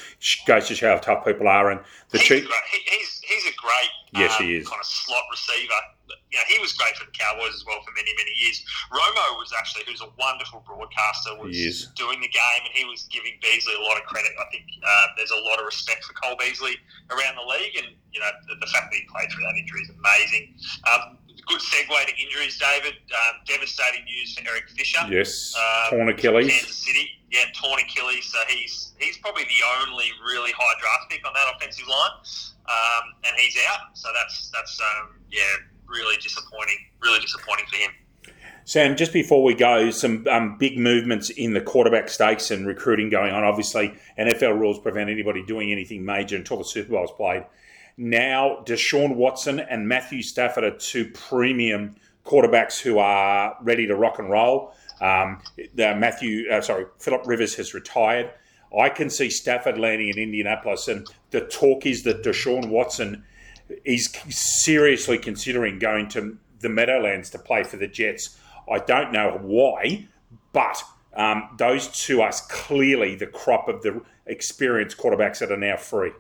goes 0.47 0.69
to 0.69 0.75
show 0.75 0.93
how 0.93 0.99
tough 0.99 1.25
people 1.25 1.49
are. 1.49 1.71
And 1.71 1.81
the 2.11 2.19
he's, 2.19 2.29
chief, 2.29 2.45
he, 2.45 2.79
he's 2.87 3.21
he's 3.23 3.47
a 3.47 3.57
great 3.57 3.91
yes, 4.15 4.39
um, 4.39 4.47
he 4.47 4.57
is. 4.57 4.69
kind 4.69 4.81
of 4.81 4.87
slot 4.87 5.25
receiver. 5.31 5.81
You 6.33 6.39
know, 6.41 6.49
he 6.49 6.59
was 6.61 6.73
great 6.73 6.97
for 6.97 7.05
the 7.05 7.12
Cowboys 7.12 7.53
as 7.55 7.65
well 7.67 7.81
for 7.85 7.93
many 7.93 8.11
many 8.17 8.33
years. 8.41 8.65
Romo 8.93 9.37
was 9.37 9.53
actually 9.57 9.85
who's 9.87 10.01
a 10.01 10.09
wonderful 10.19 10.65
broadcaster 10.67 11.37
was 11.37 11.93
doing 11.97 12.21
the 12.21 12.29
game 12.29 12.62
and 12.65 12.73
he 12.73 12.85
was 12.85 13.09
giving 13.12 13.37
Beasley 13.41 13.75
a 13.77 13.83
lot 13.85 13.97
of 13.97 14.05
credit. 14.05 14.33
I 14.41 14.49
think 14.51 14.65
uh, 14.81 15.07
there's 15.17 15.33
a 15.33 15.43
lot 15.45 15.59
of 15.59 15.67
respect 15.67 16.05
for 16.05 16.15
Cole 16.15 16.37
Beasley 16.39 16.77
around 17.11 17.37
the 17.37 17.47
league, 17.49 17.77
and 17.77 17.93
you 18.12 18.21
know 18.21 18.31
the, 18.49 18.57
the 18.61 18.71
fact 18.73 18.93
that 18.93 18.97
he 18.97 19.05
played 19.09 19.29
through 19.33 19.45
that 19.45 19.57
injury 19.61 19.81
is 19.85 19.93
amazing. 19.93 20.45
Um, 20.89 21.19
good 21.47 21.61
segue 21.61 22.07
to 22.07 22.15
injuries, 22.17 22.59
David. 22.59 22.95
Um, 23.12 23.41
devastating 23.47 24.05
news 24.05 24.37
for 24.37 24.49
Eric 24.49 24.69
Fisher. 24.71 25.05
Yes, 25.09 25.55
um, 25.57 25.99
torn 25.99 26.09
Achilles. 26.09 26.49
Kansas 26.49 26.77
City, 26.77 27.09
yeah, 27.33 27.45
torn 27.55 27.81
Achilles. 27.81 28.27
So 28.27 28.39
he's 28.49 28.93
he's 28.99 29.17
probably 29.19 29.45
the 29.45 29.89
only 29.89 30.11
really 30.25 30.53
high 30.53 30.79
draft 30.79 31.11
pick 31.11 31.27
on 31.27 31.33
that 31.33 31.55
offensive 31.57 31.89
line, 31.89 32.11
um, 32.69 33.15
and 33.27 33.37
he's 33.39 33.57
out. 33.69 33.97
So 33.97 34.09
that's 34.15 34.51
that's 34.51 34.81
um, 34.81 35.17
yeah, 35.31 35.43
really 35.87 36.17
disappointing. 36.17 36.77
Really 37.01 37.21
disappointing 37.21 37.67
for 37.67 37.77
him. 37.77 37.91
Sam, 38.65 38.97
just 38.97 39.12
before 39.12 39.43
we 39.43 39.55
go, 39.55 39.91
some 39.91 40.25
um, 40.31 40.57
big 40.57 40.79
movements 40.79 41.31
in 41.31 41.53
the 41.53 41.61
quarterback 41.61 42.09
stakes 42.09 42.53
and 42.53 42.65
recruiting 42.65 43.11
going 43.11 43.33
on. 43.33 43.43
Obviously, 43.43 43.93
NFL 44.17 44.57
rules 44.61 44.79
prevent 44.79 45.11
anybody 45.11 45.45
doing 45.45 45.73
anything 45.73 46.05
major 46.05 46.37
until 46.37 46.59
the 46.59 46.65
Super 46.65 46.93
Bowl 46.93 47.05
is 47.05 47.11
played. 47.11 47.45
Now, 47.97 48.62
Deshaun 48.65 49.17
Watson 49.17 49.59
and 49.59 49.89
Matthew 49.89 50.23
Stafford 50.23 50.65
are 50.65 50.77
two 50.77 51.11
premium 51.11 51.97
quarterbacks 52.25 52.81
who 52.81 52.99
are 52.99 53.57
ready 53.62 53.87
to 53.89 53.97
rock 53.97 54.21
and 54.21 54.31
roll. 54.31 54.75
Um, 55.02 55.40
Matthew, 55.75 56.49
uh, 56.49 56.61
sorry, 56.61 56.87
Philip 57.00 57.26
Rivers 57.26 57.56
has 57.56 57.75
retired. 57.75 58.30
I 58.78 58.88
can 58.88 59.11
see 59.11 59.28
Stafford 59.28 59.76
landing 59.76 60.09
in 60.09 60.18
Indianapolis, 60.18 60.87
and 60.88 61.06
the 61.30 61.40
talk 61.40 61.85
is 61.85 62.04
that 62.04 62.23
Deshaun 62.23 62.68
Watson 62.68 63.25
is 63.85 64.09
seriously 64.28 65.18
considering 65.18 65.78
going 65.78 66.09
to 66.11 66.38
the 66.61 66.68
Meadowlands 66.68 67.30
to 67.30 67.38
play 67.38 67.64
for 67.64 67.76
the 67.76 67.88
Jets. 67.88 68.38
I 68.71 68.78
don't 68.78 69.12
know 69.12 69.38
why, 69.42 70.06
but 70.52 70.82
um, 71.14 71.49
those 71.59 71.88
two 71.88 72.23
are 72.23 72.32
clearly 72.49 73.16
the 73.16 73.26
crop 73.26 73.68
of 73.68 73.82
the 73.82 74.00
experienced 74.26 74.97
quarterbacks 74.97 75.40
that 75.40 75.50
are 75.50 75.59
now 75.59 75.76
free. 75.76 76.12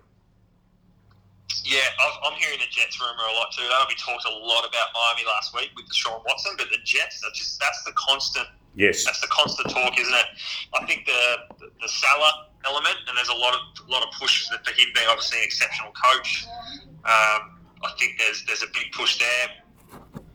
Yeah, 1.64 1.78
I'm 2.24 2.34
hearing 2.34 2.58
the 2.58 2.66
Jets 2.70 3.00
rumor 3.00 3.22
a 3.30 3.34
lot 3.34 3.52
too. 3.52 3.62
We 3.88 3.94
talked 3.94 4.24
a 4.26 4.30
lot 4.30 4.66
about 4.66 4.88
Miami 4.92 5.26
last 5.28 5.54
week 5.54 5.70
with 5.76 5.86
Deshaun 5.86 6.24
Watson, 6.26 6.54
but 6.58 6.68
the 6.70 6.78
Jets 6.84 7.22
are 7.24 7.30
just 7.32 7.60
that's 7.60 7.84
the 7.84 7.92
constant. 7.92 8.48
Yes, 8.74 9.04
that's 9.04 9.20
the 9.20 9.28
constant 9.28 9.70
talk, 9.70 9.98
isn't 9.98 10.14
it? 10.14 10.28
I 10.74 10.86
think 10.86 11.04
the 11.06 11.22
the, 11.60 11.68
the 11.80 11.88
Saleh 11.88 12.52
element, 12.64 12.96
and 13.08 13.16
there's 13.16 13.28
a 13.28 13.36
lot 13.36 13.54
of 13.54 13.60
a 13.86 13.90
lot 13.90 14.02
of 14.02 14.10
push 14.18 14.48
for 14.48 14.56
him 14.56 14.88
being 14.94 15.06
obviously 15.08 15.38
an 15.38 15.44
exceptional 15.44 15.92
coach. 15.92 16.46
Um, 17.04 17.60
I 17.84 17.92
think 17.98 18.18
there's 18.18 18.44
there's 18.46 18.62
a 18.62 18.70
big 18.72 18.92
push 18.92 19.18
there. 19.18 19.46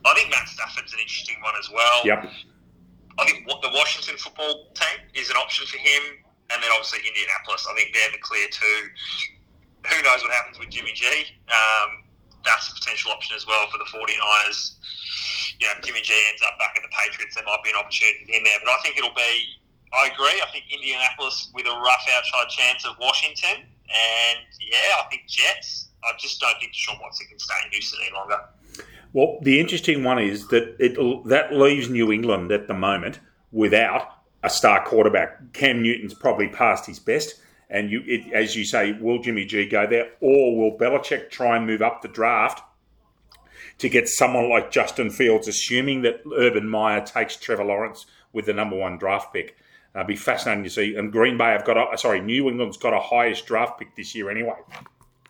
I 0.05 0.13
think 0.13 0.29
Matt 0.29 0.47
Stafford's 0.47 0.93
an 0.93 0.99
interesting 0.99 1.35
one 1.41 1.53
as 1.59 1.69
well. 1.69 2.05
Yep. 2.05 2.29
I 3.19 3.25
think 3.25 3.47
the 3.47 3.73
Washington 3.73 4.15
football 4.17 4.69
team 4.77 5.01
is 5.15 5.29
an 5.29 5.35
option 5.35 5.65
for 5.65 5.77
him, 5.77 6.21
and 6.53 6.61
then 6.61 6.69
obviously 6.71 6.99
Indianapolis. 7.01 7.65
I 7.65 7.73
think 7.73 7.93
they're 7.93 8.13
the 8.13 8.21
clear 8.21 8.45
two 8.51 8.79
who 9.87 10.03
knows 10.03 10.21
what 10.21 10.31
happens 10.31 10.59
with 10.59 10.69
Jimmy 10.69 10.91
G? 10.93 11.05
Um, 11.47 12.03
that's 12.47 12.71
a 12.71 12.73
potential 12.73 13.11
option 13.11 13.35
as 13.35 13.45
well 13.45 13.67
for 13.67 13.77
the 13.77 13.89
49ers. 13.91 14.79
You 15.59 15.67
know, 15.67 15.73
Jimmy 15.83 16.01
G 16.01 16.13
ends 16.31 16.41
up 16.47 16.57
back 16.57 16.73
at 16.75 16.83
the 16.83 16.93
Patriots, 16.95 17.35
there 17.35 17.43
might 17.43 17.61
be 17.63 17.69
an 17.69 17.77
opportunity 17.77 18.31
in 18.31 18.43
there. 18.43 18.57
But 18.63 18.71
I 18.71 18.77
think 18.81 18.97
it'll 18.97 19.15
be, 19.15 19.59
I 19.93 20.07
agree, 20.07 20.39
I 20.39 20.47
think 20.51 20.65
Indianapolis 20.71 21.51
with 21.53 21.65
a 21.65 21.75
rough 21.75 22.05
outside 22.15 22.49
chance 22.49 22.85
of 22.85 22.95
Washington. 22.99 23.67
And 23.87 24.45
yeah, 24.59 25.03
I 25.03 25.09
think 25.09 25.27
Jets. 25.27 25.89
I 26.03 26.11
just 26.17 26.39
don't 26.39 26.53
think 26.59 26.73
Deshaun 26.73 27.01
Watson 27.01 27.27
can 27.27 27.39
stay 27.39 27.55
in 27.65 27.71
Houston 27.71 27.99
any 28.05 28.15
longer. 28.15 28.39
Well, 29.13 29.39
the 29.41 29.59
interesting 29.59 30.03
one 30.03 30.19
is 30.19 30.47
that 30.49 30.75
it 30.79 30.95
that 31.27 31.53
leaves 31.53 31.89
New 31.89 32.11
England 32.11 32.51
at 32.51 32.67
the 32.67 32.73
moment 32.73 33.19
without 33.51 34.17
a 34.43 34.49
star 34.49 34.83
quarterback. 34.85 35.53
Cam 35.53 35.81
Newton's 35.81 36.13
probably 36.13 36.47
past 36.47 36.85
his 36.85 36.99
best. 36.99 37.35
And 37.69 37.91
you, 37.91 38.01
it, 38.05 38.31
as 38.33 38.55
you 38.55 38.63
say, 38.63 38.93
will 38.93 39.21
Jimmy 39.21 39.45
G 39.45 39.65
go 39.67 39.85
there, 39.85 40.11
or 40.21 40.55
will 40.57 40.77
Belichick 40.77 41.29
try 41.29 41.57
and 41.57 41.67
move 41.67 41.81
up 41.81 42.01
the 42.01 42.07
draft 42.07 42.63
to 43.79 43.89
get 43.89 44.07
someone 44.07 44.49
like 44.49 44.71
Justin 44.71 45.09
Fields, 45.09 45.47
assuming 45.47 46.01
that 46.03 46.21
Urban 46.35 46.69
Meyer 46.69 47.01
takes 47.01 47.35
Trevor 47.35 47.65
Lawrence 47.65 48.05
with 48.31 48.45
the 48.45 48.53
number 48.53 48.77
one 48.77 48.97
draft 48.97 49.33
pick? 49.33 49.57
Uh, 49.93 50.03
be 50.03 50.15
fascinating 50.15 50.63
to 50.63 50.69
see. 50.69 50.95
And 50.95 51.11
Green 51.11 51.37
Bay 51.37 51.51
have 51.51 51.65
got 51.65 51.75
a 51.93 51.97
sorry, 51.97 52.21
New 52.21 52.47
England's 52.47 52.77
got 52.77 52.93
a 52.93 52.99
highest 52.99 53.45
draft 53.47 53.79
pick 53.79 53.95
this 53.95 54.15
year 54.15 54.29
anyway. 54.29 54.55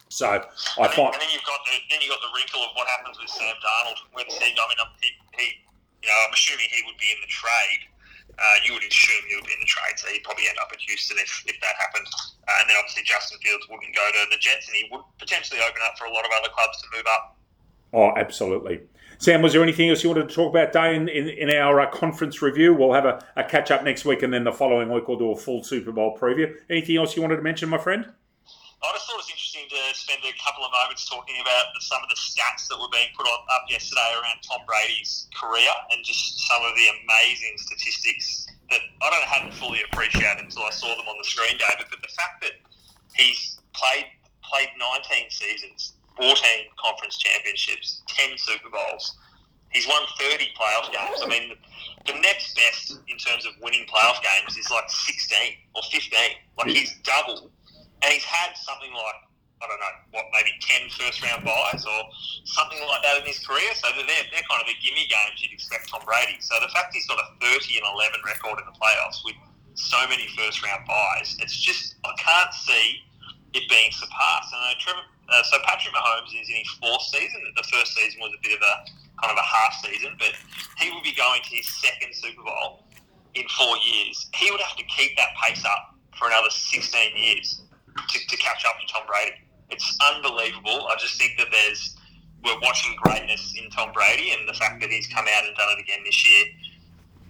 So 0.09 0.27
I 0.27 0.35
and 0.35 0.93
find, 0.93 1.13
and 1.13 1.21
then 1.21 1.29
you've 1.33 1.43
got 1.43 1.59
the 1.65 1.75
then 1.89 1.99
you 2.01 2.09
got 2.09 2.21
the 2.21 2.31
wrinkle 2.35 2.61
of 2.63 2.71
what 2.75 2.87
happens 2.87 3.17
with 3.19 3.29
Sam 3.29 3.55
Darnold 3.63 3.99
when 4.13 4.25
he, 4.27 4.35
I 4.35 4.65
mean, 4.67 4.79
he, 5.01 5.09
he, 5.35 5.47
you 6.03 6.07
know, 6.07 6.19
I'm 6.27 6.33
assuming 6.33 6.67
he 6.69 6.83
would 6.85 6.97
be 6.99 7.11
in 7.11 7.19
the 7.19 7.31
trade 7.31 7.81
uh, 8.37 8.57
you 8.65 8.73
would 8.73 8.83
assume 8.83 9.23
he 9.29 9.35
would 9.35 9.45
be 9.45 9.53
in 9.53 9.61
the 9.61 9.71
trade, 9.71 9.97
so 9.97 10.07
he'd 10.09 10.23
probably 10.23 10.45
end 10.47 10.57
up 10.61 10.69
at 10.71 10.79
Houston 10.81 11.17
if, 11.17 11.43
if 11.47 11.59
that 11.61 11.75
happened. 11.79 12.05
Uh, 12.47 12.51
and 12.61 12.69
then 12.69 12.77
obviously 12.79 13.03
Justin 13.03 13.39
Fields 13.39 13.65
wouldn't 13.69 13.95
go 13.95 14.05
to 14.11 14.21
the 14.29 14.37
Jets, 14.37 14.67
and 14.67 14.75
he 14.75 14.85
would 14.91 15.01
potentially 15.17 15.59
open 15.61 15.81
up 15.85 15.97
for 15.97 16.05
a 16.05 16.13
lot 16.13 16.25
of 16.25 16.31
other 16.37 16.53
clubs 16.53 16.81
to 16.81 16.87
move 16.95 17.05
up. 17.09 17.37
Oh, 17.93 18.11
absolutely. 18.15 18.81
Sam, 19.17 19.41
was 19.41 19.53
there 19.53 19.63
anything 19.63 19.89
else 19.89 20.03
you 20.03 20.09
wanted 20.09 20.29
to 20.29 20.35
talk 20.35 20.51
about, 20.51 20.73
Day, 20.73 20.95
in, 20.95 21.09
in, 21.09 21.27
in 21.29 21.49
our 21.55 21.81
uh, 21.81 21.89
conference 21.89 22.41
review? 22.41 22.73
We'll 22.73 22.93
have 22.93 23.05
a, 23.05 23.25
a 23.35 23.43
catch 23.43 23.71
up 23.71 23.83
next 23.83 24.05
week, 24.05 24.21
and 24.21 24.31
then 24.31 24.43
the 24.43 24.51
following 24.51 24.91
week 24.91 25.07
we'll 25.07 25.17
do 25.17 25.31
a 25.31 25.35
full 25.35 25.63
Super 25.63 25.91
Bowl 25.91 26.15
preview. 26.15 26.53
Anything 26.69 26.97
else 26.97 27.15
you 27.15 27.23
wanted 27.23 27.37
to 27.37 27.41
mention, 27.41 27.69
my 27.69 27.79
friend? 27.79 28.13
I 28.77 28.93
just 28.93 29.09
thought 29.09 29.17
it 29.17 29.25
was 29.25 29.33
interesting 29.33 29.65
to 29.73 29.81
spend 29.97 30.21
a 30.21 30.33
couple 30.37 30.61
of 30.61 30.69
moments 30.69 31.09
talking 31.09 31.41
about 31.41 31.73
the, 31.73 31.81
some 31.81 31.97
of 32.05 32.09
the 32.13 32.19
stats 32.19 32.69
that 32.69 32.77
were 32.77 32.91
being 32.93 33.09
put 33.17 33.25
on, 33.25 33.41
up 33.49 33.65
yesterday 33.65 34.05
around 34.21 34.37
Tom 34.45 34.61
Brady's 34.69 35.25
career 35.33 35.73
and 35.89 36.05
just 36.05 36.45
some 36.45 36.61
of 36.61 36.77
the 36.77 36.85
amazing 37.01 37.57
statistics 37.57 38.45
that 38.69 38.81
I 39.01 39.09
don't 39.09 39.25
hadn't 39.25 39.53
fully 39.57 39.81
appreciated 39.81 40.45
until 40.45 40.61
I 40.61 40.69
saw 40.69 40.93
them 40.93 41.09
on 41.09 41.17
the 41.17 41.25
screen, 41.25 41.57
David. 41.57 41.89
But 41.89 42.05
the 42.05 42.13
fact 42.13 42.45
that 42.45 42.53
he's 43.17 43.57
played 43.73 44.13
played 44.45 44.69
19 44.77 45.29
seasons, 45.33 45.97
14 46.15 46.37
conference 46.77 47.17
championships, 47.17 48.05
10 48.07 48.37
Super 48.37 48.69
Bowls. 48.69 49.17
He's 49.73 49.87
won 49.87 50.01
30 50.17 50.53
playoff 50.55 50.93
games. 50.93 51.19
I 51.19 51.27
mean, 51.27 51.51
the 52.05 52.13
next 52.21 52.55
best 52.55 52.99
in 53.09 53.17
terms 53.17 53.45
of 53.45 53.51
winning 53.61 53.85
playoff 53.89 54.21
games 54.23 54.55
is 54.55 54.69
like 54.71 54.89
16 54.89 55.37
or 55.75 55.81
15. 55.91 56.19
Like 56.57 56.67
he's 56.69 56.95
doubled 57.03 57.51
and 58.03 58.13
he's 58.13 58.25
had 58.25 58.53
something 58.57 58.93
like 58.93 59.27
I 59.57 59.65
don't 59.65 59.81
know 59.81 59.95
what 60.13 60.29
maybe 60.37 60.53
10 60.61 60.85
first 60.93 61.17
round 61.25 61.41
buys 61.41 61.81
or 61.81 62.01
something 62.45 62.77
like 62.85 63.01
that 63.01 63.17
in 63.17 63.25
his 63.25 63.41
career. 63.41 63.73
So 63.73 63.89
they're 63.89 64.05
they're 64.05 64.45
kind 64.45 64.61
of 64.61 64.69
the 64.69 64.77
gimme 64.85 65.09
games 65.09 65.41
you'd 65.41 65.53
expect 65.53 65.89
Tom 65.89 66.05
Brady. 66.05 66.37
So 66.39 66.61
the 66.61 66.69
fact 66.69 66.93
he's 66.93 67.09
got 67.09 67.17
a 67.17 67.27
30 67.41 67.81
and 67.81 67.85
11 67.89 68.21
record 68.21 68.61
in 68.61 68.65
the 68.69 68.77
playoffs 68.77 69.25
with 69.25 69.33
so 69.73 69.97
many 70.09 70.29
first 70.37 70.61
round 70.61 70.85
buys, 70.85 71.37
it's 71.41 71.57
just 71.57 71.97
I 72.05 72.13
can't 72.21 72.53
see 72.53 73.01
it 73.57 73.65
being 73.65 73.89
surpassed. 73.89 74.53
And 74.53 74.61
uh, 74.61 74.77
Trevor, 74.77 75.05
uh, 75.29 75.43
so 75.49 75.57
Patrick 75.65 75.93
Mahomes 75.93 76.37
is 76.37 76.49
in 76.53 76.61
his 76.61 76.71
fourth 76.77 77.01
season. 77.09 77.41
The 77.57 77.65
first 77.65 77.97
season 77.97 78.21
was 78.21 78.37
a 78.37 78.41
bit 78.45 78.53
of 78.53 78.61
a 78.61 78.75
kind 79.25 79.33
of 79.33 79.41
a 79.41 79.47
half 79.47 79.73
season, 79.81 80.13
but 80.21 80.37
he 80.77 80.93
will 80.93 81.01
be 81.01 81.17
going 81.17 81.41
to 81.41 81.49
his 81.49 81.65
second 81.81 82.13
Super 82.13 82.45
Bowl 82.45 82.85
in 83.33 83.45
four 83.57 83.73
years. 83.81 84.29
He 84.37 84.53
would 84.53 84.61
have 84.61 84.77
to 84.77 84.85
keep 84.85 85.17
that 85.17 85.33
pace 85.41 85.65
up 85.65 85.97
for 86.13 86.29
another 86.29 86.49
16 86.53 87.17
years 87.17 87.61
to, 87.97 88.27
to 88.27 88.37
catch 88.37 88.65
up 88.65 88.75
to 88.79 88.93
Tom 88.93 89.03
Brady. 89.07 89.37
It's 89.69 89.97
unbelievable. 90.13 90.87
I 90.87 90.95
just 90.99 91.19
think 91.19 91.37
that 91.37 91.47
there's 91.51 91.95
we're 92.43 92.59
watching 92.61 92.95
greatness 93.01 93.55
in 93.57 93.69
Tom 93.71 93.91
Brady, 93.91 94.31
and 94.31 94.47
the 94.47 94.53
fact 94.53 94.79
that 94.81 94.89
he's 94.89 95.07
come 95.07 95.25
out 95.25 95.45
and 95.45 95.55
done 95.55 95.69
it 95.77 95.81
again 95.81 95.99
this 96.05 96.29
year, 96.29 96.45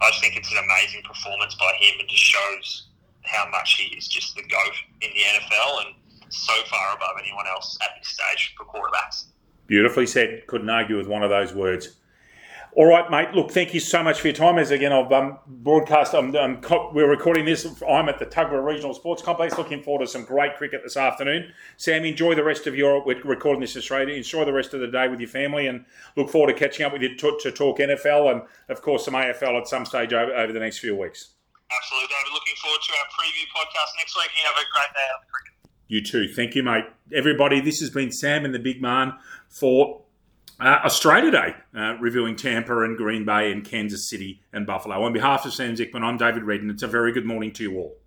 I 0.01 0.09
just 0.09 0.21
think 0.21 0.35
it's 0.35 0.51
an 0.51 0.57
amazing 0.59 1.01
performance 1.03 1.55
by 1.55 1.71
him, 1.79 1.99
and 1.99 2.09
just 2.09 2.23
shows 2.23 2.87
how 3.23 3.49
much 3.49 3.75
he 3.75 3.95
is 3.95 4.07
just 4.07 4.35
the 4.35 4.43
goat 4.43 4.75
in 5.01 5.09
the 5.09 5.19
NFL 5.19 5.85
and 5.85 5.95
so 6.29 6.53
far 6.69 6.95
above 6.95 7.15
anyone 7.19 7.47
else 7.47 7.77
at 7.81 7.89
this 7.97 8.09
stage 8.09 8.53
for 8.57 8.65
quarterbacks. 8.65 9.25
Beautifully 9.67 10.05
said. 10.05 10.45
Couldn't 10.47 10.69
argue 10.69 10.97
with 10.97 11.07
one 11.07 11.23
of 11.23 11.29
those 11.29 11.53
words. 11.53 11.96
All 12.77 12.85
right, 12.85 13.09
mate. 13.09 13.33
Look, 13.33 13.49
thank 13.49 13.73
you 13.73 13.79
so 13.79 14.03
much 14.03 14.21
for 14.21 14.27
your 14.27 14.35
time. 14.35 14.59
As 14.59 14.69
again, 14.69 14.93
I've 14.93 15.11
um, 15.11 15.39
broadcast. 15.47 16.13
I'm, 16.13 16.35
I'm, 16.35 16.61
we're 16.93 17.09
recording 17.09 17.43
this. 17.43 17.65
I'm 17.81 18.07
at 18.07 18.19
the 18.19 18.25
Tuggerah 18.27 18.63
Regional 18.63 18.93
Sports 18.93 19.23
Complex. 19.23 19.57
Looking 19.57 19.81
forward 19.81 20.05
to 20.05 20.07
some 20.11 20.23
great 20.23 20.57
cricket 20.57 20.81
this 20.83 20.95
afternoon. 20.95 21.51
Sam, 21.77 22.05
enjoy 22.05 22.35
the 22.35 22.43
rest 22.43 22.67
of 22.67 22.75
your. 22.75 23.03
We're 23.03 23.19
recording 23.23 23.61
this 23.61 23.75
Australia. 23.75 24.13
Enjoy 24.13 24.45
the 24.45 24.53
rest 24.53 24.75
of 24.75 24.81
the 24.81 24.89
day 24.89 25.07
with 25.07 25.19
your 25.19 25.27
family, 25.27 25.65
and 25.65 25.85
look 26.15 26.29
forward 26.29 26.53
to 26.53 26.59
catching 26.59 26.85
up 26.85 26.93
with 26.93 27.01
you 27.01 27.17
to, 27.17 27.39
to 27.41 27.51
talk 27.51 27.79
NFL 27.79 28.31
and, 28.31 28.43
of 28.69 28.83
course, 28.83 29.05
some 29.05 29.15
AFL 29.15 29.59
at 29.59 29.67
some 29.67 29.83
stage 29.83 30.13
over, 30.13 30.31
over 30.35 30.53
the 30.53 30.59
next 30.59 30.77
few 30.77 30.95
weeks. 30.95 31.29
Absolutely, 31.75 32.09
David. 32.09 32.31
Looking 32.31 32.55
forward 32.61 32.81
to 32.83 32.93
our 32.93 33.07
preview 33.07 33.45
podcast 33.57 33.97
next 33.97 34.15
week. 34.15 34.29
You 34.37 34.45
have 34.45 34.55
a 34.55 34.67
great 34.71 34.93
day 34.93 35.07
out 35.15 35.23
of 35.23 35.31
cricket. 35.31 35.53
You 35.87 36.03
too. 36.03 36.31
Thank 36.31 36.53
you, 36.53 36.61
mate. 36.61 36.85
Everybody, 37.11 37.59
this 37.59 37.79
has 37.79 37.89
been 37.89 38.11
Sam 38.11 38.45
and 38.45 38.53
the 38.53 38.59
Big 38.59 38.83
Man 38.83 39.13
for 39.49 40.03
uh, 40.59 40.79
Australia 40.83 41.31
Day, 41.31 41.55
uh, 41.75 41.97
reviewing 41.99 42.35
Tampa 42.35 42.83
and 42.83 42.97
Green 42.97 43.25
Bay 43.25 43.51
and 43.51 43.63
Kansas 43.63 44.09
City 44.09 44.41
and 44.51 44.65
Buffalo. 44.65 45.03
On 45.03 45.13
behalf 45.13 45.45
of 45.45 45.53
Sam 45.53 45.75
Zickman, 45.75 46.01
I'm 46.01 46.17
David 46.17 46.43
Redden. 46.43 46.69
It's 46.69 46.83
a 46.83 46.87
very 46.87 47.11
good 47.11 47.25
morning 47.25 47.51
to 47.53 47.63
you 47.63 47.77
all. 47.77 47.97